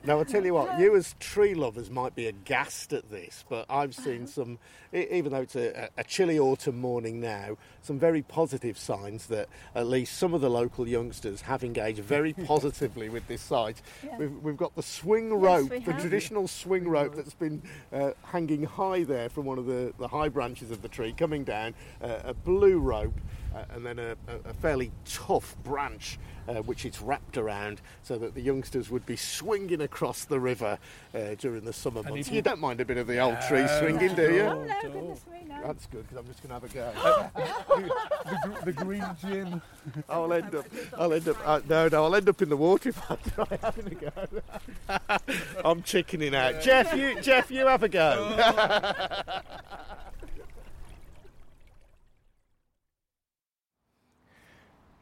Now, 0.04 0.18
I'll 0.18 0.26
tell 0.26 0.44
you 0.44 0.56
what, 0.56 0.80
you 0.80 0.96
as 0.98 1.14
tree 1.20 1.54
lovers 1.54 1.92
might 1.92 2.16
be 2.16 2.26
aghast 2.26 2.92
at 2.92 3.12
this, 3.12 3.46
but 3.48 3.68
I've 3.70 3.94
seen 3.94 4.26
some, 4.26 4.58
e- 4.92 5.06
even 5.12 5.32
though 5.32 5.42
it's 5.42 5.56
a, 5.56 5.90
a 5.96 6.04
chilly 6.04 6.40
autumn 6.40 6.80
morning 6.80 7.20
now, 7.20 7.58
some 7.84 8.00
very 8.00 8.24
positive 8.24 8.80
signs 8.80 9.28
that 9.28 9.48
at 9.76 9.86
least 9.86 10.18
some 10.18 10.34
of 10.34 10.42
the 10.42 10.50
local 10.50 10.88
youngsters 10.88 11.42
have 11.42 11.64
engaged 11.64 12.00
very 12.00 12.34
positively 12.46 13.10
with 13.10 13.28
this 13.28 13.42
site. 13.42 13.80
Yeah. 14.04 14.18
We've, 14.18 14.32
we've 14.42 14.58
got 14.58 14.76
the 14.76 14.82
swing 14.82 15.36
rope, 15.36 15.70
the 15.70 15.80
have. 15.82 16.02
traditional 16.02 16.48
swing 16.48 16.88
rope 16.88 17.16
that's 17.16 17.36
been 17.36 17.62
uh, 17.94 18.12
hanging 18.24 18.64
high 18.64 19.04
there 19.04 19.30
from 19.30 19.46
one 19.46 19.60
of 19.60 19.68
the, 19.68 19.94
the 20.00 20.08
high 20.08 20.30
branches 20.30 20.72
of 20.72 20.82
the 20.82 20.88
tree, 20.90 21.14
coming 21.14 21.44
down, 21.44 21.76
uh, 22.02 22.22
a 22.24 22.34
blue 22.34 22.80
rope, 22.80 23.20
uh, 23.54 23.64
and 23.74 23.86
then 23.86 24.00
a, 24.00 24.16
a, 24.28 24.50
a 24.50 24.54
fairly 24.54 24.92
tough 25.06 25.56
branch 25.64 26.18
uh, 26.48 26.56
which 26.64 26.86
it's 26.86 27.02
wrapped 27.02 27.38
around 27.38 27.82
so 28.04 28.18
that 28.18 28.34
the 28.34 28.42
youngsters 28.42 28.90
would 28.90 29.06
be 29.06 29.16
swinging 29.16 29.82
across 29.82 30.26
the 30.26 30.40
river 30.40 30.78
uh, 31.14 31.36
during 31.38 31.64
the 31.66 31.74
summer 31.74 32.04
months. 32.04 32.28
if 32.28 32.34
You 32.34 32.42
don't 32.42 32.60
mind 32.60 32.82
a 32.82 32.86
bit 32.86 32.98
of 32.98 33.08
the 33.08 33.20
old 33.20 33.40
tree 33.42 33.68
swinging, 33.80 34.16
do 34.16 34.34
you? 34.34 34.42
Oh 34.42 34.64
no, 34.64 34.82
goodness 34.82 35.22
me, 35.32 35.40
no. 35.48 35.62
That's 35.64 35.86
good 35.88 36.08
because 36.08 36.18
I'm 36.18 36.28
just 36.28 36.42
going 36.44 36.50
to 36.50 36.54
have 36.54 36.64
a 36.64 36.74
go. 36.74 37.92
the, 38.26 38.50
gr- 38.50 38.66
the 38.66 38.74
green 38.74 39.06
gin. 39.22 39.62
I'll 40.10 40.34
end 40.34 40.56
up. 40.56 40.66
I'll 40.98 41.14
end 41.14 41.28
up. 41.28 41.38
Uh, 41.46 41.62
no, 41.70 41.88
no. 41.88 42.04
I'll 42.06 42.16
end 42.16 42.30
up 42.30 42.42
in 42.42 42.50
the 42.50 42.58
water 42.58 42.90
if 42.90 43.12
I 43.12 43.16
try 43.16 43.60
having 43.62 43.88
a 43.88 43.96
go. 43.96 45.22
I'm 45.64 45.84
chickening 45.84 46.36
out. 46.36 46.62
Jeff, 46.62 46.94
you 46.96 47.22
Jeff, 47.22 47.52
you 47.52 47.68
have 47.68 47.84
a 47.84 47.90
go. 47.90 48.36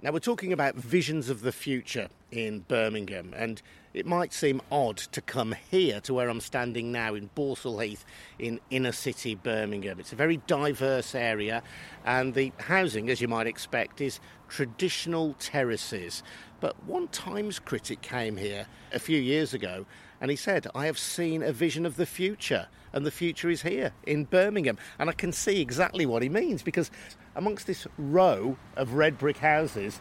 Now, 0.01 0.13
we're 0.13 0.19
talking 0.19 0.53
about 0.53 0.75
visions 0.75 1.29
of 1.29 1.41
the 1.41 1.51
future 1.51 2.07
in 2.31 2.61
Birmingham, 2.61 3.33
and 3.35 3.61
it 3.93 4.05
might 4.05 4.31
seem 4.31 4.61
odd 4.71 4.95
to 4.95 5.19
come 5.19 5.53
here 5.69 5.99
to 6.01 6.13
where 6.13 6.29
I'm 6.29 6.39
standing 6.39 6.89
now 6.89 7.15
in 7.15 7.29
Balsall 7.35 7.83
Heath 7.83 8.05
in 8.37 8.61
inner 8.69 8.93
city 8.93 9.35
Birmingham. 9.35 9.99
It's 9.99 10.13
a 10.13 10.15
very 10.15 10.37
diverse 10.47 11.13
area, 11.15 11.61
and 12.05 12.33
the 12.33 12.53
housing, 12.59 13.09
as 13.09 13.19
you 13.19 13.27
might 13.27 13.45
expect, 13.45 13.99
is 13.99 14.21
traditional 14.47 15.33
terraces. 15.37 16.23
But 16.61 16.81
one 16.85 17.09
Times 17.09 17.59
critic 17.59 17.99
came 17.99 18.37
here 18.37 18.67
a 18.93 18.99
few 18.99 19.19
years 19.19 19.53
ago 19.53 19.85
and 20.21 20.29
he 20.31 20.37
said, 20.37 20.67
I 20.75 20.85
have 20.85 20.97
seen 20.99 21.41
a 21.43 21.51
vision 21.51 21.85
of 21.85 21.95
the 21.95 22.05
future, 22.05 22.67
and 22.93 23.05
the 23.05 23.11
future 23.11 23.49
is 23.49 23.61
here 23.61 23.91
in 24.05 24.25
Birmingham. 24.25 24.77
And 24.97 25.09
I 25.09 25.13
can 25.13 25.31
see 25.31 25.61
exactly 25.61 26.05
what 26.05 26.21
he 26.23 26.29
means 26.29 26.61
because 26.63 26.91
amongst 27.35 27.67
this 27.67 27.87
row 27.97 28.57
of 28.75 28.93
red 28.93 29.17
brick 29.17 29.37
houses, 29.37 29.99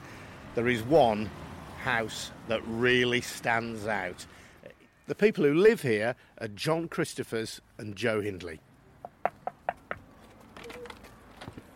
there 0.54 0.68
is 0.68 0.82
one 0.82 1.30
house 1.82 2.32
that 2.48 2.60
really 2.66 3.20
stands 3.20 3.86
out. 3.86 4.26
The 5.06 5.14
people 5.14 5.44
who 5.44 5.54
live 5.54 5.82
here 5.82 6.16
are 6.40 6.48
John 6.48 6.88
Christophers 6.88 7.60
and 7.78 7.94
Joe 7.96 8.20
Hindley. 8.20 8.60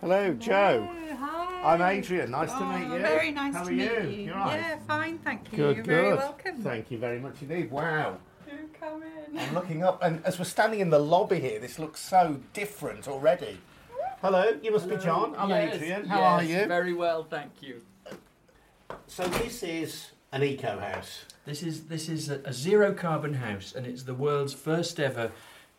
Hello, 0.01 0.33
Joe. 0.35 0.89
Hi. 1.19 1.75
I'm 1.75 1.81
Adrian. 1.81 2.33
Nice 2.33 2.51
to 2.51 2.57
Oh, 2.59 2.65
meet 2.77 2.93
you. 2.93 2.99
Very 2.99 3.31
nice 3.31 3.55
How 3.55 3.63
to 3.63 3.71
meet 3.71 3.85
you? 3.85 4.01
you. 4.11 4.25
You're 4.27 4.35
right. 4.35 4.59
Yeah, 4.61 4.79
fine, 4.89 5.19
thank 5.19 5.53
you. 5.53 5.57
Good, 5.59 5.77
You're 5.77 5.85
good. 5.85 5.87
very 5.87 6.15
welcome. 6.15 6.57
Thank 6.63 6.91
you 6.91 6.99
very 6.99 7.21
much 7.21 7.37
indeed. 7.41 7.71
Wow. 7.71 8.19
Do 8.83 8.89
come 8.89 9.03
in. 9.03 9.39
I'm 9.39 9.55
looking 9.55 9.83
up, 9.83 10.03
and 10.03 10.25
as 10.25 10.39
we're 10.39 10.45
standing 10.45 10.81
in 10.81 10.91
the 10.91 10.99
lobby 10.99 11.41
here, 11.41 11.59
this 11.61 11.79
looks 11.79 12.01
so 12.01 12.41
different 12.53 13.07
already. 13.07 13.59
Hello, 14.21 14.59
you 14.63 14.73
must 14.73 14.89
be 14.89 14.97
John. 14.97 15.35
I'm 15.37 15.51
Yes, 15.51 15.75
Adrian. 15.75 16.05
How 16.07 16.21
yes, 16.21 16.27
are 16.27 16.45
you? 16.45 16.67
Very 16.67 16.93
well, 16.93 17.25
thank 17.25 17.51
you. 17.61 17.83
So 19.07 19.25
this 19.25 19.63
is 19.63 20.11
an 20.33 20.43
eco 20.43 20.79
house. 20.79 21.25
This 21.45 21.63
is 21.63 21.85
this 21.85 22.09
is 22.09 22.29
a, 22.29 22.41
a 22.45 22.53
zero 22.53 22.93
carbon 22.93 23.35
house, 23.35 23.75
and 23.75 23.87
it's 23.87 24.03
the 24.03 24.15
world's 24.15 24.55
first 24.55 25.01
ever 25.01 25.31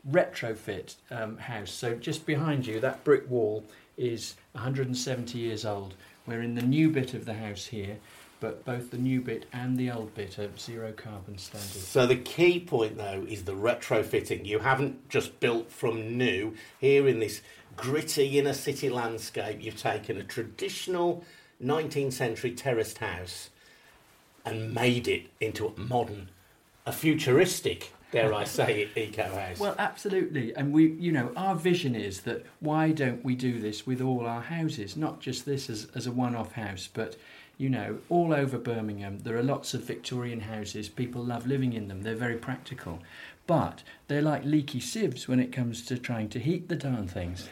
retrofit 0.10 0.96
um, 1.12 1.38
house. 1.38 1.72
So 1.72 1.96
just 1.96 2.26
behind 2.26 2.66
you, 2.66 2.80
that 2.82 3.04
brick 3.04 3.30
wall 3.30 3.64
is 3.98 4.36
170 4.54 5.38
years 5.38 5.66
old. 5.66 5.96
We're 6.26 6.42
in 6.42 6.56
the 6.56 6.62
new 6.62 6.90
bit 6.90 7.14
of 7.14 7.26
the 7.26 7.34
house 7.34 7.66
here, 7.66 7.98
but 8.44 8.66
both 8.66 8.92
the 8.92 8.98
new 8.98 9.22
bit 9.22 9.46
and 9.54 9.78
the 9.78 9.90
old 9.90 10.14
bit 10.16 10.38
are 10.38 10.50
zero 10.60 10.92
carbon 10.92 11.38
standard. 11.38 11.70
So 11.70 12.06
the 12.06 12.18
key 12.18 12.60
point, 12.60 12.98
though, 12.98 13.26
is 13.26 13.46
the 13.46 13.54
retrofitting. 13.54 14.46
You 14.46 14.60
haven't 14.60 15.08
just 15.08 15.40
built 15.40 15.72
from 15.72 16.18
new. 16.18 16.54
Here 16.78 17.08
in 17.08 17.20
this 17.20 17.40
gritty 17.78 18.38
inner 18.38 18.52
city 18.52 18.90
landscape, 18.90 19.64
you've 19.64 19.78
taken 19.78 20.18
a 20.18 20.26
traditional 20.26 21.24
19th 21.64 22.12
century 22.12 22.52
terraced 22.52 22.98
house 22.98 23.50
and 24.46 24.74
made 24.74 25.08
it 25.08 25.28
into 25.40 25.68
a 25.68 25.80
modern, 25.80 26.28
a 26.86 26.92
futuristic, 26.92 27.94
dare 28.12 28.34
I 28.34 28.44
say 28.44 28.82
it, 28.82 28.98
eco 28.98 29.24
house. 29.24 29.58
Well, 29.58 29.76
absolutely. 29.80 30.54
And 30.54 30.74
we, 30.74 30.92
you 30.92 31.14
know, 31.14 31.32
our 31.38 31.56
vision 31.56 31.96
is 31.96 32.24
that 32.24 32.46
why 32.60 32.92
don't 32.92 33.24
we 33.24 33.36
do 33.36 33.62
this 33.62 33.88
with 33.88 34.02
all 34.02 34.26
our 34.26 34.42
houses? 34.42 34.98
Not 34.98 35.22
just 35.22 35.46
this 35.46 35.70
as, 35.70 35.88
as 35.96 36.08
a 36.08 36.12
one 36.12 36.36
off 36.36 36.52
house, 36.52 36.90
but, 36.94 37.16
you 37.58 37.70
know, 37.70 38.00
all 38.10 38.34
over 38.34 38.58
Birmingham, 38.58 39.20
there 39.20 39.38
are 39.38 39.44
lots 39.44 39.74
of 39.74 39.84
Victorian 39.84 40.42
houses. 40.42 40.90
People 40.90 41.24
love 41.24 41.46
living 41.46 41.74
in 41.74 41.88
them, 41.88 42.02
they're 42.02 42.16
very 42.16 42.38
practical. 42.38 43.00
But 43.46 43.84
they're 44.08 44.22
like 44.22 44.46
leaky 44.46 44.80
sieves 44.80 45.28
when 45.28 45.40
it 45.40 45.52
comes 45.52 45.86
to 45.86 45.98
trying 45.98 46.30
to 46.30 46.40
heat 46.40 46.70
the 46.70 46.76
darn 46.76 47.08
things. 47.08 47.50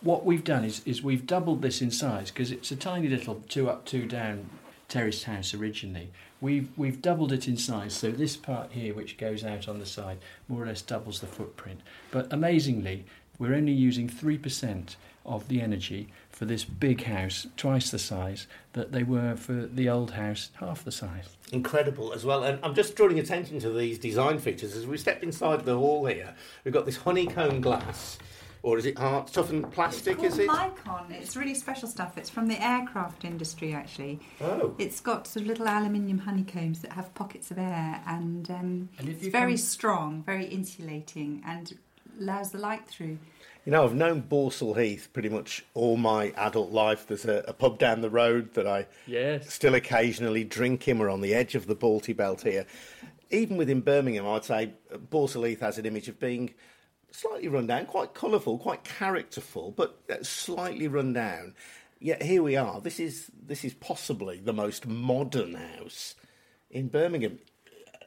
What 0.00 0.24
we've 0.24 0.44
done 0.44 0.64
is, 0.64 0.82
is 0.86 1.02
we've 1.02 1.26
doubled 1.26 1.62
this 1.62 1.82
in 1.82 1.90
size 1.90 2.30
because 2.30 2.52
it's 2.52 2.70
a 2.70 2.76
tiny 2.76 3.08
little 3.08 3.42
two 3.48 3.68
up, 3.68 3.84
two 3.84 4.06
down 4.06 4.48
terraced 4.88 5.24
house 5.24 5.52
originally. 5.52 6.10
We've 6.40 6.68
we've 6.76 7.02
doubled 7.02 7.32
it 7.32 7.48
in 7.48 7.56
size, 7.56 7.94
so 7.94 8.10
this 8.10 8.36
part 8.36 8.72
here, 8.72 8.94
which 8.94 9.18
goes 9.18 9.42
out 9.42 9.68
on 9.68 9.78
the 9.78 9.86
side, 9.86 10.18
more 10.48 10.62
or 10.62 10.66
less 10.66 10.82
doubles 10.82 11.20
the 11.20 11.26
footprint. 11.26 11.80
But 12.10 12.32
amazingly, 12.32 13.04
we're 13.38 13.54
only 13.54 13.72
using 13.72 14.08
three 14.08 14.38
percent 14.38 14.96
of 15.24 15.48
the 15.48 15.60
energy 15.60 16.08
for 16.36 16.44
this 16.44 16.64
big 16.66 17.02
house, 17.04 17.46
twice 17.56 17.90
the 17.90 17.98
size 17.98 18.46
that 18.74 18.92
they 18.92 19.02
were 19.02 19.34
for 19.36 19.54
the 19.54 19.88
old 19.88 20.10
house, 20.10 20.50
half 20.60 20.84
the 20.84 20.92
size. 20.92 21.34
Incredible 21.50 22.12
as 22.12 22.26
well. 22.26 22.44
And 22.44 22.58
I'm 22.62 22.74
just 22.74 22.94
drawing 22.94 23.18
attention 23.18 23.58
to 23.60 23.70
these 23.70 23.98
design 23.98 24.38
features. 24.38 24.76
As 24.76 24.86
we 24.86 24.98
step 24.98 25.22
inside 25.22 25.64
the 25.64 25.74
hall 25.78 26.04
here, 26.04 26.34
we've 26.62 26.74
got 26.74 26.84
this 26.84 26.98
honeycomb 26.98 27.62
glass, 27.62 28.18
or 28.62 28.76
is 28.76 28.84
it 28.84 28.98
hard, 28.98 29.28
toughened 29.28 29.72
plastic, 29.72 30.18
it's 30.22 30.34
is 30.34 30.40
it? 30.40 30.48
called 30.50 30.74
Mycon. 31.08 31.10
It's 31.12 31.36
really 31.38 31.54
special 31.54 31.88
stuff. 31.88 32.18
It's 32.18 32.28
from 32.28 32.48
the 32.48 32.62
aircraft 32.62 33.24
industry, 33.24 33.72
actually. 33.72 34.20
Oh. 34.42 34.74
It's 34.76 35.00
got 35.00 35.26
sort 35.26 35.44
of 35.44 35.46
little 35.48 35.66
aluminium 35.66 36.18
honeycombs 36.18 36.80
that 36.80 36.92
have 36.92 37.14
pockets 37.14 37.50
of 37.50 37.56
air, 37.56 38.02
and, 38.06 38.50
um, 38.50 38.88
And 38.98 39.08
it's 39.08 39.26
very 39.28 39.52
come- 39.52 39.56
strong, 39.56 40.22
very 40.22 40.44
insulating, 40.44 41.42
and 41.46 41.78
allows 42.18 42.50
the 42.52 42.58
light 42.58 42.86
through. 42.86 43.18
You 43.64 43.72
know, 43.72 43.84
I've 43.84 43.94
known 43.94 44.22
Balsall 44.22 44.80
Heath 44.80 45.08
pretty 45.12 45.28
much 45.28 45.64
all 45.74 45.96
my 45.96 46.32
adult 46.36 46.70
life. 46.70 47.06
There's 47.06 47.24
a, 47.24 47.44
a 47.48 47.52
pub 47.52 47.78
down 47.78 48.00
the 48.00 48.10
road 48.10 48.54
that 48.54 48.66
I 48.66 48.86
Yes. 49.06 49.52
still 49.52 49.74
occasionally 49.74 50.44
drink 50.44 50.86
in. 50.86 50.98
We're 50.98 51.10
on 51.10 51.20
the 51.20 51.34
edge 51.34 51.54
of 51.56 51.66
the 51.66 51.74
Balti 51.74 52.16
Belt 52.16 52.42
here. 52.42 52.66
Even 53.30 53.56
within 53.56 53.80
Birmingham, 53.80 54.26
I'd 54.28 54.44
say 54.44 54.72
Balsall 55.10 55.48
Heath 55.48 55.60
has 55.60 55.78
an 55.78 55.86
image 55.86 56.06
of 56.08 56.20
being 56.20 56.54
slightly 57.10 57.48
run 57.48 57.66
down, 57.66 57.86
quite 57.86 58.14
colourful, 58.14 58.58
quite 58.58 58.84
characterful, 58.84 59.72
but 59.72 59.98
uh, 60.08 60.22
slightly 60.22 60.86
run 60.86 61.12
down. 61.12 61.54
Yet 61.98 62.22
here 62.22 62.42
we 62.44 62.54
are. 62.56 62.80
This 62.80 63.00
is 63.00 63.30
this 63.46 63.64
is 63.64 63.74
possibly 63.74 64.38
the 64.38 64.52
most 64.52 64.86
modern 64.86 65.54
house 65.54 66.14
in 66.70 66.86
Birmingham, 66.88 67.38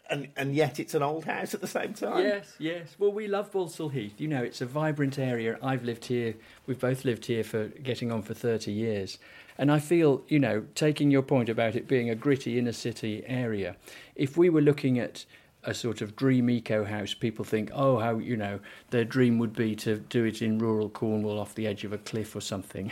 and 0.10 0.28
and 0.36 0.56
yet 0.56 0.80
it's 0.80 0.94
an 0.94 1.04
old 1.04 1.26
house 1.26 1.54
at 1.54 1.62
the 1.62 1.68
same 1.68 1.94
time. 1.94 2.24
Yes, 2.24 2.56
yes. 2.60 2.96
Well, 2.98 3.12
we 3.12 3.28
love 3.28 3.52
Balsall 3.52 3.92
Heath. 3.92 4.20
You 4.20 4.28
know, 4.28 4.44
it's 4.44 4.62
a 4.62 4.66
vibrant 4.66 5.20
area. 5.20 5.58
I've 5.62 5.84
lived 5.84 6.06
here. 6.06 6.36
We've 6.66 6.80
both 6.80 7.06
lived 7.06 7.26
here 7.26 7.44
for 7.44 7.68
getting 7.68 8.12
on 8.12 8.22
for 8.22 8.34
30 8.34 8.72
years. 8.72 9.20
And 9.58 9.72
I 9.72 9.80
feel, 9.80 10.24
you 10.30 10.40
know, 10.40 10.66
taking 10.74 11.12
your 11.12 11.22
point 11.22 11.50
about 11.50 11.76
it 11.76 11.88
being 11.88 12.10
a 12.10 12.16
gritty 12.16 12.58
inner 12.58 12.72
city 12.72 13.24
area, 13.26 13.76
if 14.16 14.38
we 14.38 14.50
were 14.50 14.62
looking 14.62 14.98
at 15.00 15.26
a 15.64 15.74
sort 15.74 16.02
of 16.02 16.16
dream 16.16 16.50
eco 16.50 16.86
house, 16.86 17.14
people 17.14 17.44
think, 17.44 17.70
oh, 17.74 18.00
how, 18.00 18.18
you 18.18 18.38
know, 18.38 18.62
their 18.92 19.04
dream 19.04 19.38
would 19.38 19.54
be 19.54 19.76
to 19.76 19.98
do 19.98 20.24
it 20.24 20.42
in 20.42 20.58
rural 20.60 20.90
Cornwall 20.90 21.38
off 21.38 21.54
the 21.56 21.68
edge 21.68 21.84
of 21.84 21.92
a 21.92 21.98
cliff 21.98 22.36
or 22.36 22.42
something. 22.42 22.92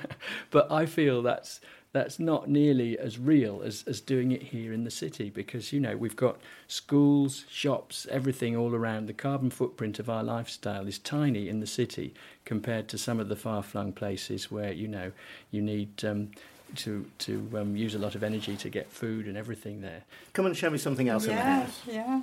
but 0.50 0.70
I 0.72 0.86
feel 0.86 1.22
that's 1.22 1.60
that's 1.92 2.18
not 2.18 2.48
nearly 2.48 2.98
as 2.98 3.18
real 3.18 3.62
as, 3.64 3.82
as 3.86 4.00
doing 4.00 4.30
it 4.32 4.42
here 4.42 4.72
in 4.72 4.84
the 4.84 4.90
city 4.90 5.30
because 5.30 5.72
you 5.72 5.80
know 5.80 5.96
we've 5.96 6.16
got 6.16 6.38
schools 6.66 7.44
shops 7.48 8.06
everything 8.10 8.54
all 8.56 8.74
around 8.74 9.06
the 9.06 9.12
carbon 9.12 9.50
footprint 9.50 9.98
of 9.98 10.10
our 10.10 10.22
lifestyle 10.22 10.86
is 10.86 10.98
tiny 10.98 11.48
in 11.48 11.60
the 11.60 11.66
city 11.66 12.12
compared 12.44 12.88
to 12.88 12.98
some 12.98 13.18
of 13.18 13.28
the 13.28 13.36
far-flung 13.36 13.92
places 13.92 14.50
where 14.50 14.72
you 14.72 14.86
know 14.86 15.10
you 15.50 15.62
need 15.62 16.04
um, 16.04 16.30
to 16.76 17.06
to 17.18 17.48
um, 17.56 17.74
use 17.74 17.94
a 17.94 17.98
lot 17.98 18.14
of 18.14 18.22
energy 18.22 18.54
to 18.56 18.68
get 18.68 18.90
food 18.90 19.26
and 19.26 19.36
everything 19.36 19.80
there 19.80 20.02
Come 20.34 20.44
and 20.46 20.56
show 20.56 20.68
me 20.70 20.78
something 20.78 21.08
else 21.08 21.24
in 21.24 21.34
the 21.34 21.42
house. 21.42 21.80
yeah. 21.86 22.20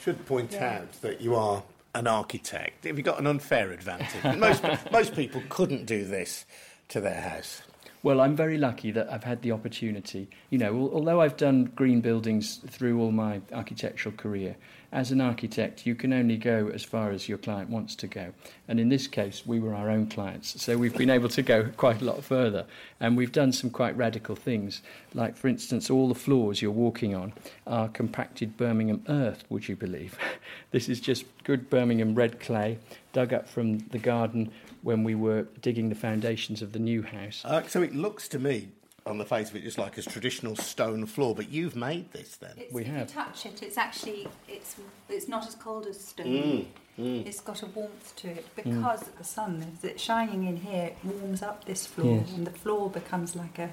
Should 0.00 0.26
point 0.26 0.54
out 0.54 0.92
that 1.02 1.20
you 1.20 1.34
are 1.36 1.62
an 1.94 2.06
architect. 2.06 2.84
Have 2.84 2.96
you 2.96 3.02
got 3.04 3.18
an 3.18 3.26
unfair 3.26 3.70
advantage? 3.70 4.36
most 4.38 4.62
most 4.92 5.14
people 5.14 5.42
couldn't 5.48 5.86
do 5.86 6.04
this 6.04 6.44
to 6.88 7.00
their 7.00 7.20
house. 7.20 7.62
Well, 8.02 8.22
I'm 8.22 8.34
very 8.34 8.56
lucky 8.56 8.90
that 8.92 9.12
I've 9.12 9.24
had 9.24 9.42
the 9.42 9.52
opportunity. 9.52 10.28
You 10.48 10.56
know, 10.58 10.90
although 10.92 11.20
I've 11.20 11.36
done 11.36 11.64
green 11.76 12.00
buildings 12.00 12.56
through 12.66 12.98
all 12.98 13.12
my 13.12 13.42
architectural 13.52 14.14
career, 14.14 14.56
as 14.92 15.12
an 15.12 15.20
architect, 15.20 15.86
you 15.86 15.94
can 15.94 16.12
only 16.12 16.36
go 16.36 16.70
as 16.72 16.82
far 16.82 17.10
as 17.10 17.28
your 17.28 17.38
client 17.38 17.68
wants 17.68 17.94
to 17.96 18.06
go. 18.06 18.32
And 18.66 18.80
in 18.80 18.88
this 18.88 19.06
case, 19.06 19.46
we 19.46 19.60
were 19.60 19.74
our 19.74 19.90
own 19.90 20.08
clients. 20.08 20.60
So 20.62 20.78
we've 20.78 20.96
been 20.96 21.10
able 21.10 21.28
to 21.28 21.42
go 21.42 21.68
quite 21.76 22.00
a 22.00 22.04
lot 22.04 22.24
further. 22.24 22.64
And 22.98 23.16
we've 23.18 23.30
done 23.30 23.52
some 23.52 23.70
quite 23.70 23.96
radical 23.96 24.34
things. 24.34 24.80
Like, 25.14 25.36
for 25.36 25.48
instance, 25.48 25.90
all 25.90 26.08
the 26.08 26.14
floors 26.14 26.62
you're 26.62 26.72
walking 26.72 27.14
on 27.14 27.34
are 27.66 27.88
compacted 27.88 28.56
Birmingham 28.56 29.04
earth, 29.08 29.44
would 29.50 29.68
you 29.68 29.76
believe? 29.76 30.18
this 30.70 30.88
is 30.88 31.00
just 31.00 31.24
good 31.44 31.68
Birmingham 31.68 32.14
red 32.14 32.40
clay 32.40 32.78
dug 33.12 33.32
up 33.32 33.48
from 33.48 33.78
the 33.88 33.98
garden 33.98 34.50
when 34.82 35.04
we 35.04 35.14
were 35.14 35.42
digging 35.60 35.88
the 35.88 35.94
foundations 35.94 36.62
of 36.62 36.72
the 36.72 36.78
new 36.78 37.02
house. 37.02 37.42
Uh, 37.44 37.62
so 37.66 37.82
it 37.82 37.94
looks 37.94 38.28
to 38.28 38.38
me, 38.38 38.68
on 39.06 39.18
the 39.18 39.24
face 39.24 39.50
of 39.50 39.56
it, 39.56 39.62
just 39.62 39.78
like 39.78 39.98
a 39.98 40.02
traditional 40.02 40.54
stone 40.56 41.06
floor. 41.06 41.34
But 41.34 41.50
you've 41.50 41.76
made 41.76 42.12
this 42.12 42.36
then. 42.36 42.52
It's, 42.56 42.72
We 42.72 42.82
if 42.82 42.88
have. 42.88 43.08
you 43.08 43.14
touch 43.14 43.46
it, 43.46 43.62
it's 43.62 43.78
actually 43.78 44.28
it's 44.48 44.76
it's 45.08 45.28
not 45.28 45.46
as 45.46 45.54
cold 45.54 45.86
as 45.86 45.98
stone. 46.00 46.26
Mm, 46.26 46.66
mm. 46.98 47.26
It's 47.26 47.40
got 47.40 47.62
a 47.62 47.66
warmth 47.66 48.14
to 48.16 48.28
it 48.28 48.46
mm. 48.56 48.64
because 48.64 49.00
the 49.18 49.24
sun, 49.24 49.64
as 49.76 49.84
it's 49.84 50.02
shining 50.02 50.44
in 50.46 50.56
here, 50.58 50.84
it 50.86 50.96
warms 51.04 51.42
up 51.42 51.64
this 51.64 51.86
floor, 51.86 52.22
Yes. 52.26 52.36
and 52.36 52.46
the 52.46 52.50
floor 52.52 52.90
becomes 52.90 53.34
like 53.34 53.58
a 53.58 53.70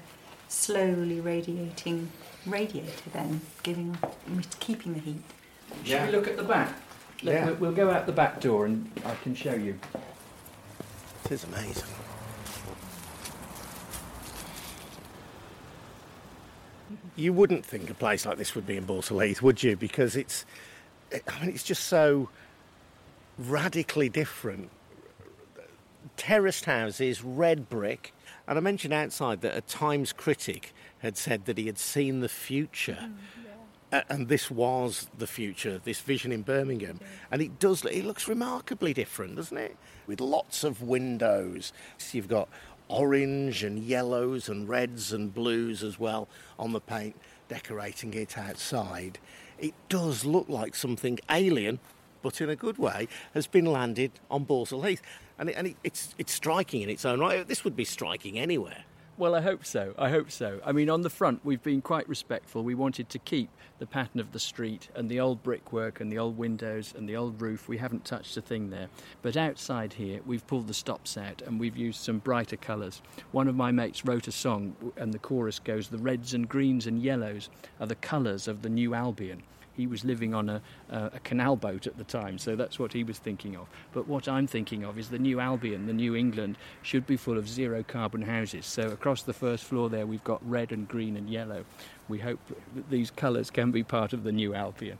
slowly 0.48 1.20
radiating 1.20 2.10
radiator. 2.46 3.10
Then 3.12 3.40
giving 3.62 3.96
keeping 4.60 4.94
the 4.94 5.00
heat. 5.00 5.22
Should 5.84 5.86
Yeah. 5.88 6.06
we 6.06 6.12
look 6.12 6.26
at 6.26 6.36
the 6.36 6.42
back? 6.42 6.72
Let- 7.22 7.34
Yeah. 7.34 7.44
we'll, 7.46 7.54
we'll 7.56 7.72
go 7.72 7.90
out 7.90 8.06
the 8.06 8.12
back 8.12 8.40
door 8.40 8.64
and 8.66 8.90
I 9.04 9.14
can 9.22 9.34
show 9.34 9.54
you. 9.54 9.78
It 11.28 11.32
is 11.34 11.44
amazing. 11.44 11.84
You 17.16 17.34
wouldn't 17.34 17.66
think 17.66 17.90
a 17.90 17.94
place 17.94 18.24
like 18.24 18.38
this 18.38 18.54
would 18.54 18.66
be 18.66 18.78
in 18.78 18.86
Balsall 18.86 19.42
would 19.42 19.62
you? 19.62 19.76
Because 19.76 20.16
it's, 20.16 20.46
I 21.12 21.40
mean, 21.40 21.50
it's 21.50 21.64
just 21.64 21.84
so 21.84 22.30
radically 23.36 24.08
different. 24.08 24.70
Terraced 26.16 26.64
houses, 26.64 27.22
red 27.22 27.68
brick, 27.68 28.14
and 28.46 28.56
I 28.56 28.62
mentioned 28.62 28.94
outside 28.94 29.42
that 29.42 29.54
a 29.54 29.60
Times 29.60 30.14
critic 30.14 30.72
had 31.00 31.18
said 31.18 31.44
that 31.44 31.58
he 31.58 31.66
had 31.66 31.76
seen 31.76 32.20
the 32.20 32.28
future. 32.30 32.98
Mm, 33.02 33.12
a- 33.44 33.47
and 33.90 34.28
this 34.28 34.50
was 34.50 35.08
the 35.16 35.26
future, 35.26 35.80
this 35.82 36.00
vision 36.00 36.32
in 36.32 36.42
Birmingham. 36.42 37.00
And 37.30 37.40
it 37.40 37.58
does, 37.58 37.84
it 37.84 38.04
looks 38.04 38.28
remarkably 38.28 38.92
different, 38.92 39.36
doesn't 39.36 39.56
it? 39.56 39.76
With 40.06 40.20
lots 40.20 40.64
of 40.64 40.82
windows. 40.82 41.72
So 41.96 42.16
you've 42.16 42.28
got 42.28 42.48
orange 42.88 43.62
and 43.62 43.78
yellows 43.78 44.48
and 44.48 44.68
reds 44.68 45.12
and 45.12 45.32
blues 45.32 45.82
as 45.82 45.98
well 45.98 46.28
on 46.58 46.72
the 46.72 46.80
paint, 46.80 47.16
decorating 47.48 48.14
it 48.14 48.36
outside. 48.36 49.18
It 49.58 49.74
does 49.88 50.24
look 50.24 50.48
like 50.48 50.74
something 50.74 51.18
alien, 51.30 51.80
but 52.22 52.40
in 52.40 52.50
a 52.50 52.56
good 52.56 52.78
way, 52.78 53.08
has 53.34 53.46
been 53.46 53.66
landed 53.66 54.12
on 54.30 54.44
Balsall 54.44 54.86
Heath. 54.88 55.02
And, 55.38 55.50
it, 55.50 55.54
and 55.56 55.66
it, 55.68 55.76
it's, 55.84 56.14
it's 56.18 56.32
striking 56.32 56.82
in 56.82 56.90
its 56.90 57.04
own 57.04 57.20
right. 57.20 57.46
This 57.46 57.64
would 57.64 57.76
be 57.76 57.84
striking 57.84 58.38
anywhere. 58.38 58.84
Well, 59.18 59.34
I 59.34 59.40
hope 59.40 59.66
so. 59.66 59.94
I 59.98 60.10
hope 60.10 60.30
so. 60.30 60.60
I 60.64 60.70
mean, 60.70 60.88
on 60.88 61.02
the 61.02 61.10
front, 61.10 61.44
we've 61.44 61.62
been 61.64 61.82
quite 61.82 62.08
respectful. 62.08 62.62
We 62.62 62.76
wanted 62.76 63.08
to 63.08 63.18
keep 63.18 63.50
the 63.80 63.86
pattern 63.86 64.20
of 64.20 64.30
the 64.30 64.38
street 64.38 64.90
and 64.94 65.08
the 65.08 65.18
old 65.18 65.42
brickwork 65.42 66.00
and 66.00 66.12
the 66.12 66.18
old 66.18 66.38
windows 66.38 66.94
and 66.96 67.08
the 67.08 67.16
old 67.16 67.42
roof. 67.42 67.68
We 67.68 67.78
haven't 67.78 68.04
touched 68.04 68.36
a 68.36 68.40
thing 68.40 68.70
there. 68.70 68.86
But 69.20 69.36
outside 69.36 69.94
here, 69.94 70.20
we've 70.24 70.46
pulled 70.46 70.68
the 70.68 70.74
stops 70.74 71.16
out 71.16 71.42
and 71.42 71.58
we've 71.58 71.76
used 71.76 72.00
some 72.00 72.18
brighter 72.18 72.56
colours. 72.56 73.02
One 73.32 73.48
of 73.48 73.56
my 73.56 73.72
mates 73.72 74.04
wrote 74.04 74.28
a 74.28 74.32
song, 74.32 74.76
and 74.96 75.12
the 75.12 75.18
chorus 75.18 75.58
goes 75.58 75.88
The 75.88 75.98
reds 75.98 76.32
and 76.32 76.48
greens 76.48 76.86
and 76.86 77.02
yellows 77.02 77.50
are 77.80 77.88
the 77.88 77.96
colours 77.96 78.46
of 78.46 78.62
the 78.62 78.70
new 78.70 78.94
Albion. 78.94 79.42
He 79.78 79.86
was 79.86 80.04
living 80.04 80.34
on 80.34 80.48
a, 80.50 80.60
uh, 80.90 81.10
a 81.14 81.20
canal 81.20 81.54
boat 81.54 81.86
at 81.86 81.96
the 81.98 82.04
time, 82.04 82.36
so 82.36 82.56
that's 82.56 82.80
what 82.80 82.92
he 82.92 83.04
was 83.04 83.16
thinking 83.18 83.54
of. 83.56 83.68
But 83.92 84.08
what 84.08 84.26
I'm 84.26 84.48
thinking 84.48 84.82
of 84.84 84.98
is 84.98 85.08
the 85.08 85.20
new 85.20 85.38
Albion, 85.38 85.86
the 85.86 85.92
new 85.92 86.16
England, 86.16 86.58
should 86.82 87.06
be 87.06 87.16
full 87.16 87.38
of 87.38 87.48
zero 87.48 87.84
carbon 87.84 88.22
houses. 88.22 88.66
So 88.66 88.88
across 88.88 89.22
the 89.22 89.32
first 89.32 89.62
floor 89.64 89.88
there, 89.88 90.04
we've 90.04 90.24
got 90.24 90.40
red 90.50 90.72
and 90.72 90.88
green 90.88 91.16
and 91.16 91.30
yellow. 91.30 91.64
We 92.08 92.18
hope 92.18 92.40
that 92.74 92.90
these 92.90 93.12
colours 93.12 93.50
can 93.50 93.70
be 93.70 93.84
part 93.84 94.12
of 94.12 94.24
the 94.24 94.32
new 94.32 94.52
Albion. 94.52 94.98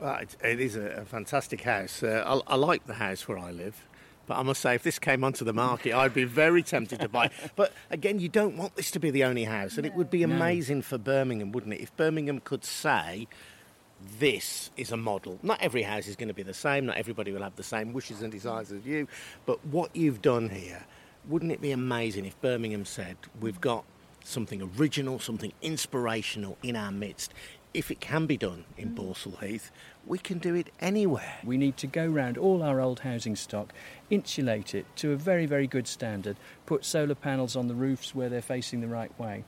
Well, 0.00 0.16
it, 0.16 0.36
it 0.42 0.58
is 0.58 0.74
a, 0.74 0.86
a 0.86 1.04
fantastic 1.04 1.62
house. 1.62 2.02
Uh, 2.02 2.40
I, 2.48 2.54
I 2.54 2.56
like 2.56 2.88
the 2.88 2.94
house 2.94 3.28
where 3.28 3.38
I 3.38 3.52
live. 3.52 3.86
But 4.26 4.38
I 4.38 4.42
must 4.42 4.60
say, 4.62 4.74
if 4.74 4.82
this 4.82 4.98
came 4.98 5.22
onto 5.22 5.44
the 5.44 5.52
market, 5.52 5.92
I'd 5.94 6.14
be 6.14 6.24
very 6.24 6.62
tempted 6.64 6.98
to 7.00 7.08
buy. 7.08 7.30
But 7.56 7.72
again, 7.90 8.18
you 8.18 8.28
don't 8.30 8.56
want 8.56 8.74
this 8.74 8.90
to 8.92 8.98
be 8.98 9.10
the 9.12 9.22
only 9.22 9.44
house, 9.44 9.76
and 9.76 9.86
it 9.86 9.94
would 9.94 10.10
be 10.10 10.24
No. 10.24 10.34
amazing 10.34 10.82
for 10.82 10.98
Birmingham, 10.98 11.52
wouldn't 11.52 11.74
it? 11.74 11.80
If 11.80 11.94
Birmingham 11.96 12.40
could 12.40 12.64
say, 12.64 13.28
"This 14.18 14.70
is 14.76 14.92
a 14.92 14.96
model." 14.96 15.38
Not 15.42 15.60
every 15.60 15.82
house 15.82 16.06
is 16.06 16.16
going 16.16 16.28
to 16.28 16.34
be 16.34 16.42
the 16.42 16.54
same. 16.54 16.86
Not 16.86 16.96
everybody 16.96 17.32
will 17.32 17.42
have 17.42 17.56
the 17.56 17.62
same 17.62 17.92
wishes 17.92 18.22
and 18.22 18.32
desires 18.32 18.72
as 18.72 18.84
you. 18.84 19.08
But 19.46 19.64
what 19.66 19.94
you've 19.94 20.22
done 20.22 20.50
here, 20.50 20.84
wouldn't 21.26 21.52
it 21.52 21.60
be 21.60 21.72
amazing 21.72 22.26
if 22.26 22.40
Birmingham 22.40 22.84
said, 22.84 23.16
"We've 23.40 23.60
got 23.60 23.84
something 24.24 24.70
original, 24.78 25.18
something 25.18 25.52
inspirational 25.62 26.58
in 26.62 26.76
our 26.76 26.92
midst." 26.92 27.32
If 27.72 27.90
it 27.90 27.98
can 28.00 28.26
be 28.26 28.36
done 28.36 28.64
in 28.78 28.90
mm. 28.90 28.94
Balsall 28.94 29.42
Heath, 29.42 29.72
we 30.06 30.16
can 30.18 30.38
do 30.38 30.54
it 30.54 30.70
anywhere. 30.78 31.38
We 31.42 31.56
need 31.56 31.76
to 31.78 31.88
go 31.88 32.06
round 32.06 32.38
all 32.38 32.62
our 32.62 32.80
old 32.80 33.00
housing 33.00 33.34
stock, 33.34 33.72
insulate 34.10 34.76
it 34.76 34.86
to 34.96 35.10
a 35.10 35.16
very, 35.16 35.44
very 35.44 35.66
good 35.66 35.88
standard, 35.88 36.36
put 36.66 36.84
solar 36.84 37.16
panels 37.16 37.56
on 37.56 37.66
the 37.66 37.74
roofs 37.74 38.14
where 38.14 38.28
they're 38.28 38.42
facing 38.42 38.80
the 38.80 38.86
right 38.86 39.18
way, 39.18 39.42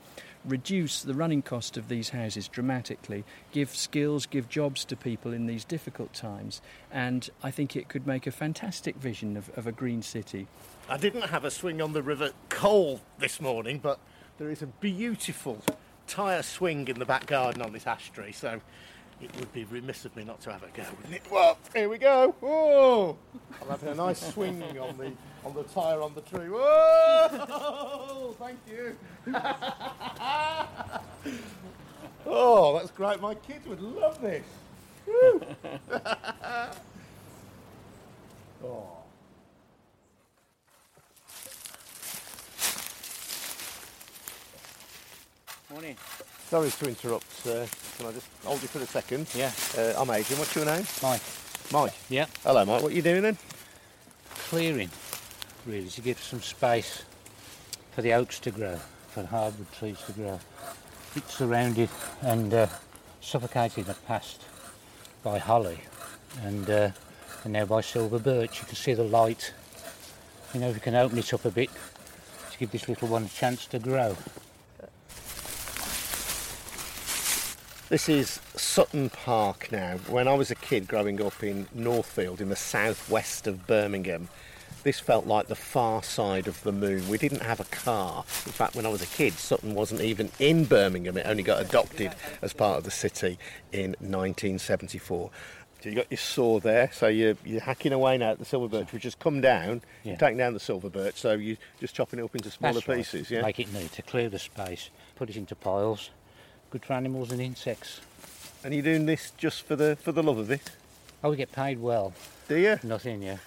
reduce 0.46 1.02
the 1.02 1.14
running 1.14 1.42
cost 1.42 1.76
of 1.76 1.88
these 1.88 2.10
houses 2.10 2.48
dramatically, 2.48 3.24
give 3.52 3.74
skills, 3.74 4.26
give 4.26 4.48
jobs 4.48 4.84
to 4.86 4.96
people 4.96 5.32
in 5.32 5.46
these 5.46 5.64
difficult 5.64 6.12
times, 6.12 6.60
and 6.90 7.28
I 7.42 7.50
think 7.50 7.76
it 7.76 7.88
could 7.88 8.06
make 8.06 8.26
a 8.26 8.30
fantastic 8.30 8.96
vision 8.96 9.36
of, 9.36 9.50
of 9.56 9.66
a 9.66 9.72
green 9.72 10.02
city. 10.02 10.47
I 10.88 10.97
didn't 10.97 11.23
have 11.23 11.44
a 11.44 11.50
swing 11.50 11.82
on 11.82 11.92
the 11.92 12.02
River 12.02 12.30
Cole 12.49 13.00
this 13.18 13.40
morning, 13.40 13.78
but 13.78 13.99
there 14.38 14.50
is 14.50 14.62
a 14.62 14.66
beautiful 14.66 15.62
tyre 16.06 16.42
swing 16.42 16.86
in 16.88 16.99
the 16.99 17.04
back 17.04 17.26
garden 17.26 17.62
on 17.62 17.73
this 17.73 17.86
ash 17.86 18.10
tree, 18.10 18.32
so 18.32 18.60
it 19.20 19.34
would 19.38 19.52
be 19.52 19.64
remiss 19.64 20.04
of 20.04 20.14
me 20.16 20.24
not 20.24 20.40
to 20.42 20.52
have 20.52 20.62
a 20.62 20.68
go, 20.68 20.82
wouldn't 20.96 21.14
it? 21.14 21.22
Well, 21.30 21.58
here 21.74 21.88
we 21.88 21.98
go. 21.98 22.34
Whoa! 22.40 23.16
I'm 23.62 23.68
having 23.68 23.88
a 23.88 23.94
nice 23.94 24.20
swing 24.32 24.62
on 24.78 24.96
the 24.98 25.12
on 25.44 25.54
the 25.54 25.62
tyre 25.64 26.02
on 26.02 26.14
the 26.14 26.20
tree. 26.22 26.48
Whoa! 26.48 27.28
Oh, 27.48 28.36
thank 28.38 28.58
you. 28.68 28.96
oh, 32.26 32.78
that's 32.78 32.90
great. 32.90 33.20
My 33.20 33.34
kids 33.34 33.66
would 33.66 33.80
love 33.80 34.20
this. 34.20 34.44
Oh. 38.64 38.88
Morning. 45.70 45.96
Sorry 46.49 46.71
to 46.71 46.89
interrupt, 46.89 47.32
sir. 47.43 47.67
Can 47.99 48.06
I 48.06 48.13
just 48.13 48.28
hold 48.45 48.63
you 48.63 48.69
for 48.69 48.78
a 48.78 48.87
second? 48.87 49.26
Yeah. 49.35 49.50
Uh, 49.76 50.00
I'm 50.00 50.09
Adrian. 50.09 50.39
What's 50.39 50.54
your 50.54 50.65
name? 50.65 50.85
Mike. 51.02 51.21
Mike. 51.73 51.93
Yeah. 52.09 52.26
Hello, 52.45 52.65
Mike. 52.65 52.82
What 52.82 52.93
are 52.93 52.95
you 52.95 53.02
doing 53.02 53.23
then? 53.23 53.37
Clearing, 54.49 54.91
really, 55.67 55.89
to 55.89 56.00
give 56.00 56.23
some 56.23 56.41
space 56.41 57.02
for 57.91 58.02
the 58.02 58.13
oaks 58.13 58.39
to 58.41 58.52
grow, 58.52 58.76
for 59.09 59.23
the 59.23 59.26
hardwood 59.26 59.73
trees 59.73 60.00
to 60.06 60.13
grow. 60.13 60.39
It's 61.17 61.35
surrounded 61.35 61.91
and 62.23 62.54
uh, 62.54 62.69
suffocated 63.21 63.78
in 63.78 63.85
the 63.87 63.95
past 64.06 64.43
by 65.25 65.39
holly 65.39 65.80
and, 66.43 66.71
uh, 66.71 66.91
and 67.43 67.54
now 67.54 67.65
by 67.65 67.80
silver 67.80 68.21
birch. 68.21 68.61
You 68.61 68.67
can 68.67 68.76
see 68.76 68.95
the 68.95 69.02
light. 69.02 69.52
You 70.54 70.61
know, 70.61 70.69
if 70.69 70.76
you 70.76 70.80
can 70.80 70.95
open 70.95 71.19
it 71.19 71.35
up 71.35 71.45
a 71.45 71.50
bit 71.50 71.71
to 72.52 72.59
give 72.59 72.71
this 72.71 72.89
little 72.89 73.09
one 73.09 73.25
a 73.25 73.28
chance 73.28 73.67
to 73.67 73.80
grow. 73.80 74.17
This 77.88 78.08
is 78.08 78.40
Sutton 78.56 79.10
Park 79.10 79.68
now. 79.70 79.99
When 80.08 80.26
I 80.26 80.34
was 80.34 80.50
a 80.50 80.56
kid 80.56 80.88
growing 80.88 81.22
up 81.25 81.44
in 81.44 81.68
Northfield 81.72 82.40
in 82.40 82.49
the 82.49 82.56
southwest 82.56 83.46
of 83.46 83.64
Birmingham, 83.68 84.28
this 84.82 84.99
felt 84.99 85.28
like 85.28 85.46
the 85.46 85.54
far 85.54 86.02
side 86.02 86.49
of 86.49 86.60
the 86.64 86.72
moon. 86.72 87.08
We 87.08 87.16
didn't 87.16 87.42
have 87.42 87.60
a 87.60 87.64
car. 87.64 88.25
In 88.44 88.50
fact, 88.50 88.75
when 88.75 88.86
I 88.86 88.88
was 88.88 89.02
a 89.02 89.06
kid, 89.06 89.34
Sutton 89.34 89.76
wasn't 89.76 90.00
even 90.00 90.32
in 90.40 90.64
Birmingham. 90.64 91.16
It 91.16 91.26
only 91.26 91.44
got 91.44 91.62
adopted 91.62 92.12
as 92.42 92.52
part 92.52 92.78
of 92.78 92.82
the 92.82 92.90
city 92.90 93.38
in 93.70 93.90
1974. 94.00 95.30
So 95.80 95.88
you 95.88 95.94
got 95.94 96.10
your 96.10 96.18
saw 96.18 96.58
there, 96.58 96.90
so 96.92 97.06
you're, 97.06 97.36
you're 97.44 97.60
hacking 97.60 97.92
away 97.92 98.18
now 98.18 98.32
at 98.32 98.40
the 98.40 98.44
silver 98.44 98.66
birch, 98.66 98.92
which 98.92 99.04
has 99.04 99.14
come 99.14 99.40
down. 99.40 99.82
Yeah. 100.02 100.10
You're 100.10 100.18
taking 100.18 100.38
down 100.38 100.54
the 100.54 100.60
silver 100.60 100.90
birch, 100.90 101.20
so 101.20 101.34
you're 101.34 101.58
just 101.78 101.94
chopping 101.94 102.18
it 102.18 102.25
up 102.25 102.34
into 102.34 102.50
smaller 102.50 102.75
That's 102.75 102.88
right. 102.88 102.96
pieces, 102.96 103.30
yeah? 103.30 103.42
Make 103.42 103.60
it 103.60 103.72
neat 103.72 103.92
to 103.92 104.02
clear 104.02 104.28
the 104.28 104.40
space, 104.40 104.90
put 105.14 105.30
it 105.30 105.36
into 105.36 105.54
piles. 105.54 106.10
Good 106.70 106.84
for 106.84 106.92
animals 106.94 107.32
and 107.32 107.40
insects. 107.40 108.00
And 108.64 108.74
you're 108.74 108.82
doing 108.82 109.06
this 109.06 109.32
just 109.36 109.62
for 109.62 109.76
the 109.76 109.96
for 109.96 110.12
the 110.12 110.22
love 110.22 110.38
of 110.38 110.50
it? 110.50 110.72
Oh, 111.22 111.30
we 111.30 111.36
get 111.36 111.52
paid 111.52 111.78
well. 111.80 112.12
Do 112.48 112.56
you? 112.56 112.78
Nothing, 112.82 113.22
yeah. 113.22 113.38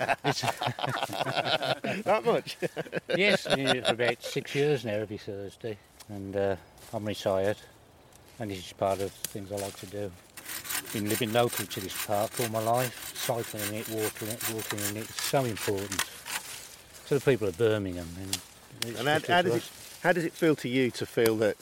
That 2.03 2.21
much? 2.25 2.58
yes, 3.15 3.47
I've 3.47 3.55
been 3.55 3.65
doing 3.65 3.77
it 3.77 3.88
for 3.88 3.93
about 3.93 4.21
six 4.23 4.53
years 4.55 4.84
now 4.84 4.93
every 4.93 5.17
Thursday. 5.17 5.77
And 6.10 6.36
uh, 6.36 6.55
I'm 6.93 7.05
retired. 7.05 7.58
And 8.39 8.51
this 8.51 8.60
is 8.60 8.73
part 8.73 8.99
of 8.99 9.12
the 9.21 9.29
things 9.29 9.51
I 9.51 9.55
like 9.55 9.77
to 9.79 9.86
do. 9.86 10.12
Been 10.93 11.08
living 11.08 11.32
local 11.32 11.65
to 11.65 11.79
this 11.79 12.05
park 12.05 12.32
all 12.39 12.49
my 12.49 12.60
life, 12.60 13.13
cycling 13.15 13.63
in 13.69 13.75
it, 13.75 13.89
walking 13.89 14.27
it, 14.29 14.53
walking 14.53 14.79
in 14.89 14.97
it. 14.97 15.03
It's 15.03 15.21
so 15.23 15.45
important 15.45 16.03
to 17.08 17.19
the 17.19 17.21
people 17.21 17.47
of 17.47 17.58
Birmingham. 17.58 18.08
And, 18.21 18.97
And 18.97 19.08
how, 19.08 19.19
how 19.34 19.41
does 19.41 19.55
it 19.55 19.69
how 20.03 20.13
does 20.13 20.23
it 20.23 20.34
feel 20.34 20.55
to 20.55 20.69
you 20.69 20.91
to 20.91 21.05
feel 21.05 21.36
that 21.38 21.58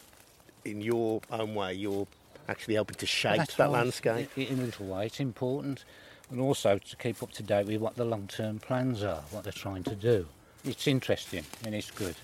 in 0.67 0.82
your 0.82 1.21
own 1.32 1.56
way 1.56 1.73
you're 1.73 2.08
actually 2.47 2.75
helping 2.75 2.97
to 2.97 3.06
shape 3.06 3.38
That's 3.38 3.56
that 3.56 3.65
right. 3.65 3.73
landscape? 3.73 4.30
In 4.38 4.60
a 4.60 4.63
little 4.63 4.88
way, 4.88 5.08
it's 5.08 5.19
important. 5.19 5.84
And 6.30 6.41
also 6.41 6.77
to 6.77 6.95
keep 6.97 7.23
up 7.23 7.32
to 7.34 7.43
date 7.43 7.67
with 7.67 7.82
what 7.82 7.95
the 7.95 8.06
long 8.06 8.27
term 8.27 8.60
plans 8.60 9.03
are, 9.03 9.21
what 9.32 9.43
they're 9.43 9.53
trying 9.53 9.84
to 9.84 9.95
do. 9.95 10.27
It's 10.65 10.88
interesting 10.88 11.45
and 11.65 11.73
it's 11.73 11.91
good. 11.91 12.15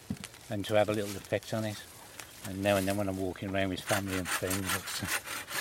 And 0.49 0.65
to 0.65 0.75
have 0.75 0.89
a 0.89 0.93
little 0.93 1.12
effect 1.12 1.53
on 1.53 1.63
it. 1.63 1.82
And 2.45 2.62
now 2.62 2.75
and 2.75 2.86
then 2.86 2.97
when 2.97 3.08
I'm 3.08 3.17
walking 3.17 3.49
around 3.49 3.69
with 3.69 3.79
family 3.79 4.17
and 4.17 4.27
friends, 4.27 4.67
it's, 4.75 5.03
uh, 5.03 5.08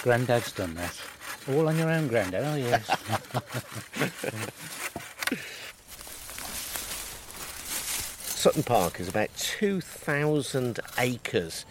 Grandad's 0.03 0.51
done 0.51 0.75
that. 0.75 1.01
All 1.49 1.69
on 1.69 1.79
your 1.79 1.89
own, 1.89 2.09
Grandad? 2.09 2.43
Oh, 2.45 2.57
yes. 2.57 2.85
Sutton 8.43 8.65
Park 8.65 8.99
is 8.99 9.07
about 9.07 9.29
2,000 9.37 10.81
acres 10.99 11.65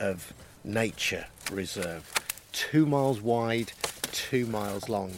of 0.00 0.32
nature 0.64 1.26
reserve, 1.52 2.10
two 2.52 2.86
miles 2.86 3.20
wide, 3.20 3.72
two 4.12 4.46
miles 4.46 4.88
long. 4.88 5.12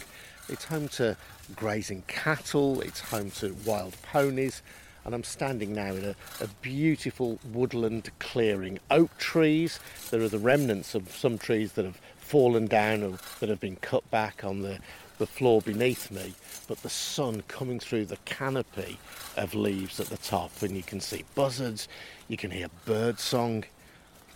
It's 0.48 0.64
home 0.64 0.88
to 0.90 1.16
grazing 1.54 2.02
cattle, 2.08 2.80
it's 2.80 3.00
home 3.00 3.30
to 3.32 3.56
wild 3.64 3.96
ponies, 4.02 4.62
and 5.04 5.14
I'm 5.14 5.24
standing 5.24 5.72
now 5.72 5.92
in 5.94 6.04
a, 6.04 6.16
a, 6.40 6.48
beautiful 6.60 7.38
woodland 7.52 8.10
clearing. 8.18 8.80
Oak 8.90 9.16
trees, 9.18 9.78
there 10.10 10.20
are 10.20 10.28
the 10.28 10.38
remnants 10.38 10.96
of 10.96 11.10
some 11.12 11.38
trees 11.38 11.72
that 11.72 11.84
have 11.84 12.00
fallen 12.18 12.66
down 12.66 13.04
or 13.04 13.18
that 13.38 13.48
have 13.48 13.60
been 13.60 13.76
cut 13.76 14.08
back 14.10 14.42
on 14.44 14.62
the, 14.62 14.80
the 15.18 15.26
floor 15.26 15.60
beneath 15.60 16.10
me, 16.10 16.34
but 16.66 16.78
the 16.78 16.90
sun 16.90 17.42
coming 17.46 17.78
through 17.78 18.06
the 18.06 18.18
canopy 18.24 18.98
of 19.36 19.54
leaves 19.54 20.00
at 20.00 20.06
the 20.06 20.16
top, 20.16 20.50
and 20.62 20.76
you 20.76 20.82
can 20.82 21.00
see 21.00 21.24
buzzards, 21.36 21.86
you 22.26 22.36
can 22.36 22.50
hear 22.50 22.66
bird 22.84 23.20
song. 23.20 23.64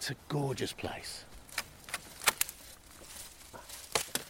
It's 0.00 0.08
a 0.08 0.16
gorgeous 0.30 0.72
place. 0.72 1.26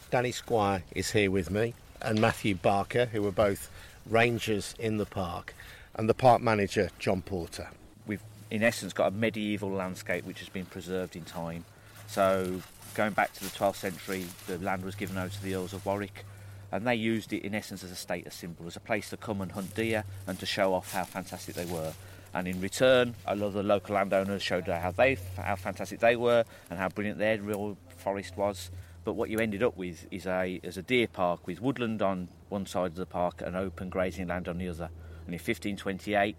Danny 0.09 0.33
Squire 0.33 0.83
is 0.93 1.11
here 1.11 1.31
with 1.31 1.49
me, 1.49 1.75
and 2.01 2.19
Matthew 2.19 2.55
Barker, 2.55 3.05
who 3.05 3.25
are 3.25 3.31
both 3.31 3.71
rangers 4.05 4.75
in 4.77 4.97
the 4.97 5.05
park, 5.05 5.53
and 5.95 6.09
the 6.09 6.13
park 6.13 6.41
manager, 6.41 6.89
John 6.99 7.21
Porter. 7.21 7.69
We've, 8.05 8.19
in 8.49 8.63
essence, 8.63 8.91
got 8.91 9.13
a 9.13 9.15
medieval 9.15 9.69
landscape 9.69 10.25
which 10.25 10.39
has 10.39 10.49
been 10.49 10.65
preserved 10.65 11.15
in 11.15 11.23
time. 11.23 11.63
So, 12.05 12.61
going 12.93 13.13
back 13.13 13.31
to 13.35 13.43
the 13.45 13.49
12th 13.51 13.77
century, 13.77 14.25
the 14.47 14.57
land 14.57 14.83
was 14.83 14.95
given 14.95 15.17
over 15.17 15.29
to 15.29 15.41
the 15.41 15.55
Earls 15.55 15.71
of 15.71 15.85
Warwick, 15.85 16.25
and 16.73 16.85
they 16.85 16.95
used 16.95 17.31
it 17.31 17.45
in 17.45 17.55
essence 17.55 17.81
as 17.81 17.91
a 17.91 17.95
status 17.95 18.35
symbol, 18.35 18.67
as 18.67 18.75
a 18.75 18.81
place 18.81 19.09
to 19.11 19.15
come 19.15 19.39
and 19.39 19.53
hunt 19.53 19.73
deer 19.73 20.03
and 20.27 20.37
to 20.39 20.45
show 20.45 20.73
off 20.73 20.91
how 20.91 21.05
fantastic 21.05 21.55
they 21.55 21.63
were. 21.63 21.93
And 22.33 22.47
in 22.47 22.61
return, 22.61 23.15
a 23.25 23.35
lot 23.35 23.47
of 23.47 23.53
the 23.53 23.63
local 23.63 23.95
landowners 23.95 24.41
showed 24.41 24.67
how 24.67 24.91
they, 24.91 25.17
how 25.37 25.55
fantastic 25.55 25.99
they 25.99 26.15
were, 26.15 26.45
and 26.69 26.79
how 26.79 26.89
brilliant 26.89 27.19
their 27.19 27.41
real 27.41 27.77
forest 27.97 28.37
was. 28.37 28.71
But 29.03 29.13
what 29.13 29.29
you 29.29 29.39
ended 29.39 29.63
up 29.63 29.75
with 29.75 30.07
is 30.11 30.25
a, 30.25 30.59
is 30.63 30.77
a 30.77 30.81
deer 30.81 31.07
park 31.07 31.47
with 31.47 31.61
woodland 31.61 32.01
on 32.01 32.29
one 32.49 32.65
side 32.65 32.91
of 32.91 32.95
the 32.95 33.05
park 33.05 33.41
and 33.41 33.55
open 33.55 33.89
grazing 33.89 34.27
land 34.27 34.47
on 34.47 34.59
the 34.59 34.69
other. 34.69 34.89
And 35.25 35.33
in 35.33 35.39
1528, 35.39 36.35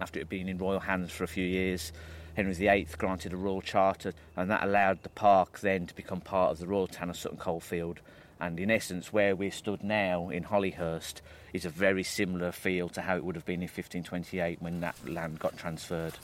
after 0.00 0.18
it 0.18 0.22
had 0.22 0.28
been 0.28 0.48
in 0.48 0.58
royal 0.58 0.80
hands 0.80 1.12
for 1.12 1.24
a 1.24 1.28
few 1.28 1.44
years, 1.44 1.92
Henry 2.34 2.54
VIII 2.54 2.88
granted 2.96 3.32
a 3.32 3.36
royal 3.36 3.60
charter, 3.60 4.12
and 4.36 4.50
that 4.50 4.62
allowed 4.64 5.02
the 5.02 5.10
park 5.10 5.60
then 5.60 5.86
to 5.86 5.94
become 5.94 6.20
part 6.20 6.52
of 6.52 6.58
the 6.58 6.66
Royal 6.66 6.86
Town 6.86 7.10
of 7.10 7.16
Sutton 7.16 7.38
Coldfield. 7.38 8.00
And 8.42 8.58
in 8.58 8.72
essence, 8.72 9.12
where 9.12 9.36
we're 9.36 9.52
stood 9.52 9.84
now 9.84 10.28
in 10.28 10.42
Hollyhurst 10.42 11.20
is 11.52 11.64
a 11.64 11.70
very 11.70 12.02
similar 12.02 12.50
feel 12.50 12.88
to 12.88 13.00
how 13.00 13.16
it 13.16 13.24
would 13.24 13.36
have 13.36 13.46
been 13.46 13.62
in 13.62 13.68
1528 13.68 14.60
when 14.60 14.80
that 14.80 14.96
land 15.08 15.38
got 15.38 15.56
transferred 15.56 16.14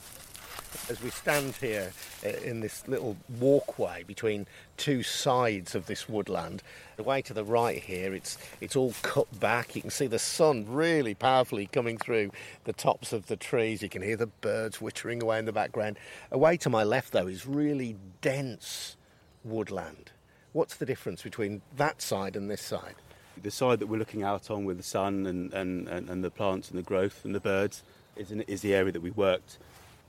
as 0.89 1.01
we 1.01 1.09
stand 1.09 1.55
here 1.55 1.91
uh, 2.23 2.29
in 2.43 2.59
this 2.59 2.87
little 2.87 3.15
walkway 3.39 4.03
between 4.03 4.45
two 4.77 5.01
sides 5.01 5.73
of 5.75 5.85
this 5.87 6.07
woodland. 6.07 6.61
The 6.97 7.03
way 7.03 7.21
to 7.23 7.33
the 7.33 7.43
right 7.43 7.81
here, 7.81 8.13
it's 8.13 8.37
it's 8.61 8.75
all 8.75 8.93
cut 9.01 9.39
back. 9.39 9.75
You 9.75 9.81
can 9.81 9.89
see 9.89 10.07
the 10.07 10.19
sun 10.19 10.65
really 10.67 11.15
powerfully 11.15 11.67
coming 11.67 11.97
through 11.97 12.31
the 12.65 12.73
tops 12.73 13.13
of 13.13 13.27
the 13.27 13.37
trees. 13.37 13.81
You 13.81 13.89
can 13.89 14.01
hear 14.01 14.17
the 14.17 14.27
birds 14.27 14.81
whittering 14.81 15.23
away 15.23 15.39
in 15.39 15.45
the 15.45 15.51
background. 15.51 15.97
Away 16.31 16.57
to 16.57 16.69
my 16.69 16.83
left, 16.83 17.13
though, 17.13 17.27
is 17.27 17.47
really 17.47 17.95
dense 18.21 18.97
woodland. 19.43 20.11
What's 20.51 20.75
the 20.75 20.85
difference 20.85 21.21
between 21.21 21.61
that 21.77 22.01
side 22.01 22.35
and 22.35 22.49
this 22.49 22.61
side? 22.61 22.95
The 23.41 23.51
side 23.51 23.79
that 23.79 23.87
we're 23.87 23.99
looking 23.99 24.23
out 24.23 24.49
on 24.49 24.65
with 24.65 24.77
the 24.77 24.83
sun 24.83 25.25
and, 25.27 25.53
and, 25.53 25.87
and, 25.87 26.09
and 26.09 26.23
the 26.23 26.31
plants 26.31 26.69
and 26.69 26.77
the 26.77 26.83
growth 26.83 27.23
and 27.23 27.35
the 27.35 27.39
birds 27.39 27.83
is, 28.15 28.31
in, 28.31 28.41
is 28.41 28.61
the 28.61 28.73
area 28.73 28.91
that 28.91 29.01
we 29.01 29.11
worked 29.11 29.57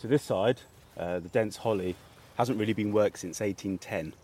to 0.00 0.07
this 0.07 0.22
side, 0.22 0.61
uh, 0.96 1.20
the 1.20 1.29
dense 1.29 1.59
holly 1.59 1.94
hasn't 2.37 2.59
really 2.59 2.72
been 2.72 2.92
worked 2.92 3.18
since 3.18 3.40
1810. 3.40 4.14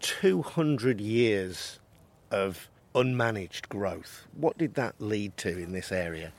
200 0.00 1.00
years 1.00 1.78
of 2.30 2.68
unmanaged 2.94 3.68
growth. 3.68 4.26
What 4.36 4.58
did 4.58 4.74
that 4.74 4.96
lead 4.98 5.36
to 5.38 5.56
in 5.56 5.72
this 5.72 5.92
area? 5.92 6.32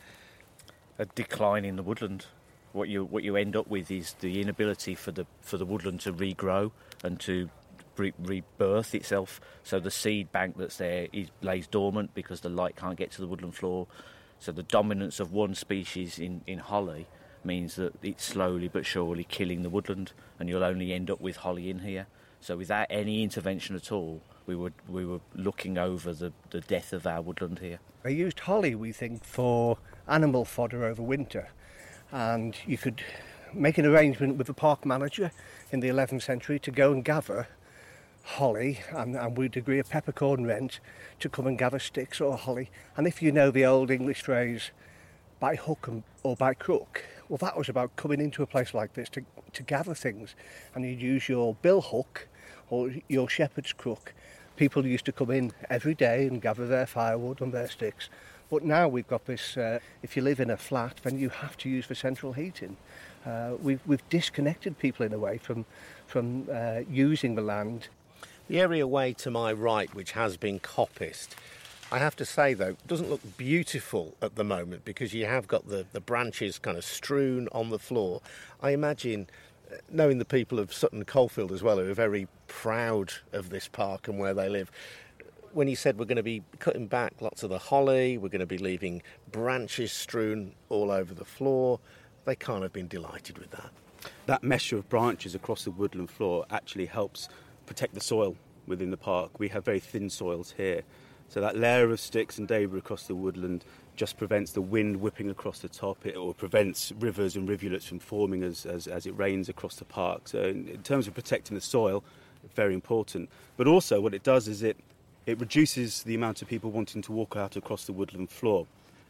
A 1.00 1.06
decline 1.06 1.64
in 1.64 1.78
the 1.78 1.84
woodland. 1.84 2.26
What 2.74 2.90
you 2.90 3.06
what 3.06 3.24
you 3.24 3.36
end 3.36 3.56
up 3.56 3.68
with 3.68 3.90
is 3.90 4.14
the 4.20 4.42
inability 4.42 4.96
for 4.96 5.12
the 5.12 5.26
for 5.42 5.58
the 5.58 5.66
woodland 5.66 6.02
to 6.02 6.14
regrow 6.14 6.72
and 7.04 7.20
to 7.22 7.50
re- 7.98 8.14
rebirth 8.20 8.96
itself. 8.96 9.40
So 9.64 9.80
the 9.80 9.92
seed 9.92 10.32
bank 10.32 10.58
that's 10.58 10.78
there 10.78 11.08
is, 11.12 11.28
lays 11.42 11.68
dormant 11.68 12.14
because 12.14 12.42
the 12.42 12.50
light 12.50 12.76
can't 12.76 12.98
get 12.98 13.12
to 13.12 13.22
the 13.22 13.28
woodland 13.28 13.56
floor. 13.56 13.88
So 14.40 14.52
the 14.52 14.64
dominance 14.64 15.20
of 15.20 15.32
one 15.32 15.56
species 15.56 16.20
in, 16.20 16.42
in 16.46 16.60
holly 16.60 17.08
means 17.46 17.76
that 17.76 17.94
it's 18.02 18.24
slowly 18.24 18.68
but 18.68 18.86
surely 18.86 19.24
killing 19.24 19.64
the 19.64 19.70
woodland, 19.70 20.14
and 20.40 20.50
you'll 20.50 20.64
only 20.64 20.94
end 20.94 21.10
up 21.10 21.22
with 21.22 21.38
holly 21.38 21.70
in 21.70 21.80
here. 21.80 22.08
So 22.40 22.58
without 22.58 22.88
any 22.90 23.24
intervention 23.24 23.76
at 23.76 23.92
all, 23.92 24.22
we 24.46 24.56
were 24.56 24.74
we 24.88 25.06
were 25.06 25.22
looking 25.34 25.78
over 25.78 26.14
the, 26.14 26.34
the 26.50 26.62
death 26.62 26.92
of 26.92 27.08
our 27.08 27.22
woodland 27.22 27.60
here. 27.60 27.80
They 28.04 28.12
used 28.12 28.42
holly, 28.42 28.76
we 28.76 28.92
think, 28.92 29.24
for 29.24 29.78
animal 30.08 30.44
fodder 30.44 30.84
over 30.84 31.02
winter, 31.02 31.50
and 32.12 32.56
you 32.66 32.78
could 32.78 33.02
make 33.54 33.78
an 33.78 33.86
arrangement 33.86 34.38
with 34.38 34.48
the 34.48 34.54
park 34.54 34.86
manager 34.86 35.32
in 35.72 35.80
the 35.80 35.88
11th 35.88 36.24
century 36.24 36.60
to 36.60 36.72
go 36.72 36.92
and 36.92 37.06
gather 37.06 37.48
holly 38.24 38.80
and, 38.92 39.16
and 39.16 39.38
we'd 39.38 39.58
agree 39.58 39.80
a 39.80 39.84
peppercorn 39.84 40.46
rent 40.46 40.80
to 41.20 41.30
come 41.30 41.46
and 41.46 41.58
gather 41.58 41.80
sticks 41.80 42.20
or 42.22 42.38
holly. 42.38 42.72
And 42.96 43.06
if 43.06 43.22
you 43.22 43.32
know 43.32 43.52
the 43.52 43.66
old 43.66 43.92
English 43.92 44.22
phrase, 44.22 44.72
by 45.40 45.56
hook 45.56 45.88
and, 45.88 46.04
or 46.24 46.36
by 46.38 46.54
crook, 46.54 47.04
well, 47.28 47.38
that 47.38 47.58
was 47.58 47.68
about 47.68 47.96
coming 47.96 48.22
into 48.22 48.44
a 48.44 48.48
place 48.48 48.74
like 48.74 48.94
this 48.94 49.10
to, 49.10 49.24
to 49.52 49.64
gather 49.64 49.94
things. 49.94 50.36
And 50.74 50.86
you'd 50.86 51.02
use 51.02 51.28
your 51.28 51.56
bill 51.56 51.82
hook 51.82 52.28
or 52.70 52.92
your 53.10 53.28
shepherd's 53.28 53.74
crook. 53.74 54.14
People 54.56 54.86
used 54.86 55.06
to 55.06 55.12
come 55.12 55.32
in 55.32 55.52
every 55.70 55.96
day 55.96 56.28
and 56.28 56.42
gather 56.42 56.66
their 56.66 56.86
firewood 56.86 57.42
and 57.42 57.52
their 57.52 57.68
sticks. 57.68 58.10
But 58.50 58.64
now 58.64 58.88
we've 58.88 59.08
got 59.08 59.26
this, 59.26 59.58
uh, 59.58 59.80
if 60.02 60.16
you 60.16 60.22
live 60.22 60.40
in 60.40 60.50
a 60.50 60.58
flat, 60.58 61.02
then 61.04 61.18
you 61.18 61.30
have 61.30 61.58
to 61.58 61.70
use 61.70 61.86
for 61.86 61.96
central 61.96 62.34
heating. 62.34 62.78
Uh, 63.26 63.54
we've, 63.62 63.82
we've 63.86 64.08
disconnected 64.10 64.78
people 64.78 65.06
in 65.06 65.14
a 65.14 65.20
way 65.20 65.40
from, 65.40 65.66
from 66.08 66.48
uh, 66.52 66.82
using 66.90 67.36
the 67.36 67.42
land. 67.42 67.88
The 68.50 68.60
area 68.60 68.86
way 68.86 69.14
to 69.14 69.32
my 69.32 69.54
right, 69.54 69.94
which 69.96 70.12
has 70.12 70.36
been 70.36 70.60
coppiced, 70.60 71.30
I 71.94 72.00
have 72.00 72.16
to 72.18 72.26
say 72.26 72.54
though, 72.54 72.76
doesn't 72.88 73.10
look 73.10 73.22
beautiful 73.38 74.16
at 74.22 74.36
the 74.36 74.44
moment 74.44 74.84
because 74.84 75.14
you 75.14 75.26
have 75.26 75.48
got 75.48 75.70
the, 75.70 75.86
the 75.94 76.02
branches 76.02 76.60
kind 76.60 76.78
of 76.78 76.84
strewn 76.84 77.48
on 77.54 77.70
the 77.70 77.80
floor. 77.80 78.22
I 78.62 78.72
imagine, 78.72 79.28
uh, 79.72 79.76
knowing 79.90 80.18
the 80.18 80.26
people 80.26 80.60
of 80.60 80.74
Sutton 80.74 81.06
Coldfield 81.06 81.54
as 81.54 81.64
well, 81.64 81.78
who 81.78 81.90
are 81.90 81.94
very 81.94 82.28
proud 82.48 83.14
of 83.32 83.50
this 83.50 83.70
park 83.70 84.10
and 84.10 84.20
where 84.20 84.34
they 84.34 84.50
live, 84.50 84.72
when 85.54 85.70
you 85.70 85.76
said 85.78 85.98
we're 85.98 86.06
going 86.06 86.18
to 86.18 86.24
be 86.24 86.44
cutting 86.60 86.88
back 86.88 87.14
lots 87.22 87.44
of 87.44 87.50
the 87.50 87.60
holly, 87.60 88.18
we're 88.18 88.30
going 88.30 88.40
to 88.40 88.46
be 88.46 88.58
leaving 88.58 89.02
branches 89.32 89.94
strewn 89.94 90.54
all 90.68 90.92
over 90.92 91.14
the 91.14 91.26
floor, 91.26 91.80
they 92.26 92.36
can't 92.36 92.64
have 92.64 92.74
been 92.74 92.88
delighted 92.90 93.38
with 93.38 93.52
that. 93.52 93.70
That 94.26 94.44
mesh 94.44 94.74
of 94.74 94.90
branches 94.90 95.34
across 95.34 95.64
the 95.64 95.72
woodland 95.72 96.10
floor 96.10 96.46
actually 96.50 96.88
helps 96.88 97.30
protect 97.74 97.96
the 97.96 98.02
soil 98.02 98.36
within 98.68 98.92
the 98.92 98.98
park. 98.98 99.40
We 99.40 99.48
have 99.50 99.66
very 99.66 99.80
thin 99.80 100.08
soils 100.10 100.54
here 100.58 100.84
so 101.28 101.42
that 101.42 101.58
layer 101.58 101.90
of 101.90 102.00
sticks 102.00 102.38
and 102.38 102.48
debris 102.48 102.78
across 102.78 103.08
the 103.08 103.16
woodland 103.16 103.66
just 103.96 104.18
prevents 104.18 104.52
the 104.52 104.62
wind 104.62 104.98
whipping 104.98 105.32
across 105.32 105.58
the 105.60 105.68
top 105.68 106.06
it, 106.06 106.16
or 106.16 106.36
prevents 106.36 106.92
rivers 107.00 107.36
and 107.36 107.50
rivulets 107.50 107.88
from 107.88 107.98
forming 107.98 108.44
as, 108.44 108.68
as, 108.68 108.86
as 108.86 109.08
it 109.08 109.18
rains 109.18 109.50
across 109.50 109.78
the 109.78 109.86
park. 109.86 110.28
So 110.28 110.44
in, 110.44 110.68
in 110.68 110.84
terms 110.84 111.08
of 111.08 111.16
protecting 111.16 111.56
the 111.56 111.62
soil, 111.62 112.04
very 112.54 112.76
important. 112.76 113.30
But 113.58 113.66
also 113.66 114.00
what 114.00 114.14
it 114.14 114.22
does 114.22 114.48
is 114.48 114.62
it, 114.62 114.78
it 115.26 115.40
reduces 115.40 116.04
the 116.04 116.14
amount 116.14 116.44
of 116.44 116.48
people 116.48 116.70
wanting 116.70 117.02
to 117.02 117.12
walk 117.12 117.36
out 117.36 117.56
across 117.56 117.86
the 117.86 117.94
woodland 117.94 118.30
floor. 118.30 118.68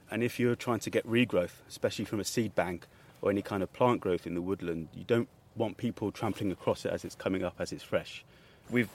And 0.09 0.23
if 0.23 0.39
you're 0.39 0.55
trying 0.55 0.79
to 0.79 0.89
get 0.89 1.05
regrowth, 1.05 1.55
especially 1.67 2.05
from 2.05 2.21
a 2.21 2.25
seed 2.25 2.55
bank 2.55 2.87
or 3.21 3.29
any 3.29 3.41
kind 3.41 3.61
of 3.61 3.73
plant 3.73 3.99
growth 3.99 4.25
in 4.25 4.33
the 4.33 4.41
woodland, 4.41 4.87
you 4.93 5.03
don't 5.03 5.27
want 5.57 5.75
people 5.75 6.09
trampling 6.11 6.53
across 6.53 6.85
it 6.85 6.93
as 6.93 7.03
it's 7.03 7.15
coming 7.15 7.43
up, 7.43 7.55
as 7.59 7.73
it's 7.73 7.83
fresh. 7.83 8.23
We've 8.69 8.89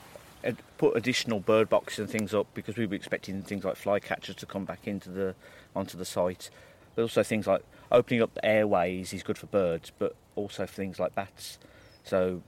put 0.76 0.96
additional 0.96 1.40
bird 1.40 1.68
boxes 1.68 1.98
and 1.98 2.10
things 2.10 2.32
up 2.32 2.46
because 2.54 2.76
we 2.76 2.86
were 2.86 2.94
expecting 2.94 3.42
things 3.42 3.64
like 3.64 3.76
flycatchers 3.76 4.36
to 4.36 4.46
come 4.46 4.64
back 4.64 4.86
into 4.86 5.10
the 5.10 5.34
onto 5.74 5.98
the 5.98 6.04
site. 6.04 6.50
But 6.94 7.02
also 7.02 7.22
things 7.22 7.46
like 7.46 7.62
opening 7.92 8.22
up 8.22 8.34
the 8.34 8.44
airways 8.44 9.12
is 9.12 9.22
good 9.22 9.38
for 9.38 9.46
birds, 9.46 9.92
but 9.98 10.14
also 10.36 10.66
for 10.66 10.74
things 10.74 10.98
like 10.98 11.14
bats. 11.14 11.58
So 12.04 12.42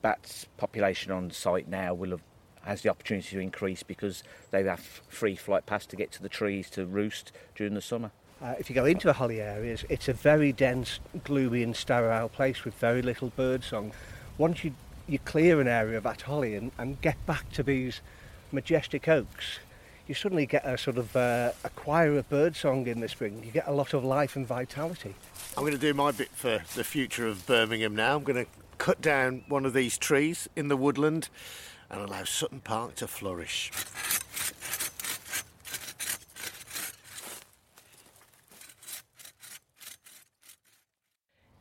bats 0.00 0.46
population 0.56 1.12
on 1.12 1.30
site 1.30 1.68
now 1.68 1.94
will 1.94 2.10
have 2.10 2.22
has 2.64 2.82
the 2.82 2.88
opportunity 2.88 3.28
to 3.36 3.40
increase 3.40 3.82
because 3.82 4.22
they 4.50 4.62
have 4.64 4.80
free 5.08 5.36
flight 5.36 5.66
paths 5.66 5.86
to 5.86 5.96
get 5.96 6.12
to 6.12 6.22
the 6.22 6.28
trees 6.28 6.70
to 6.70 6.86
roost 6.86 7.32
during 7.54 7.74
the 7.74 7.82
summer. 7.82 8.10
Uh, 8.40 8.54
if 8.58 8.68
you 8.68 8.74
go 8.74 8.84
into 8.84 9.06
the 9.06 9.12
holly 9.12 9.40
areas, 9.40 9.84
it's 9.88 10.08
a 10.08 10.12
very 10.12 10.52
dense, 10.52 10.98
gloomy 11.24 11.62
and 11.62 11.76
sterile 11.76 12.28
place 12.28 12.64
with 12.64 12.74
very 12.74 13.02
little 13.02 13.30
bird 13.30 13.62
song. 13.62 13.92
Once 14.38 14.64
you 14.64 14.74
you 15.12 15.18
clear 15.18 15.60
an 15.60 15.68
area 15.68 15.98
of 15.98 16.04
Atholly 16.04 16.56
and, 16.56 16.72
and 16.78 17.00
get 17.02 17.24
back 17.26 17.50
to 17.52 17.62
these 17.62 18.00
majestic 18.50 19.06
oaks, 19.08 19.58
you 20.08 20.14
suddenly 20.14 20.46
get 20.46 20.64
a 20.64 20.78
sort 20.78 20.96
of 20.96 21.14
uh, 21.14 21.52
a 21.62 21.68
choir 21.70 22.16
of 22.16 22.28
birdsong 22.30 22.86
in 22.86 23.00
the 23.00 23.08
spring. 23.08 23.42
You 23.44 23.52
get 23.52 23.68
a 23.68 23.72
lot 23.72 23.92
of 23.92 24.04
life 24.04 24.36
and 24.36 24.46
vitality. 24.46 25.14
I'm 25.56 25.64
going 25.64 25.74
to 25.74 25.78
do 25.78 25.92
my 25.92 26.12
bit 26.12 26.30
for 26.30 26.62
the 26.74 26.82
future 26.82 27.28
of 27.28 27.46
Birmingham 27.46 27.94
now. 27.94 28.16
I'm 28.16 28.24
going 28.24 28.44
to 28.44 28.50
cut 28.78 29.02
down 29.02 29.44
one 29.48 29.66
of 29.66 29.74
these 29.74 29.98
trees 29.98 30.48
in 30.56 30.68
the 30.68 30.76
woodland 30.76 31.28
and 31.90 32.00
allow 32.00 32.24
Sutton 32.24 32.60
Park 32.60 32.94
to 32.96 33.06
flourish. 33.06 33.70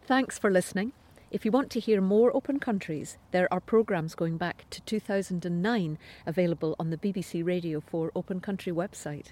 Thanks 0.08 0.40
for 0.40 0.50
listening. 0.50 0.94
If 1.32 1.46
you 1.46 1.52
want 1.52 1.70
to 1.72 1.80
hear 1.80 2.02
more 2.02 2.36
Open 2.36 2.60
Countries, 2.60 3.17
there 3.32 3.48
are 3.54 3.62
programmes 3.62 4.15
going 4.15 4.36
back 4.36 4.65
to 4.70 4.82
2009 4.82 5.98
available 6.26 6.76
on 6.78 6.89
the 6.89 6.98
BBC 6.98 7.46
Radio 7.46 7.80
4 7.80 8.12
Open 8.13 8.41
Country 8.41 8.74
website. 8.74 9.28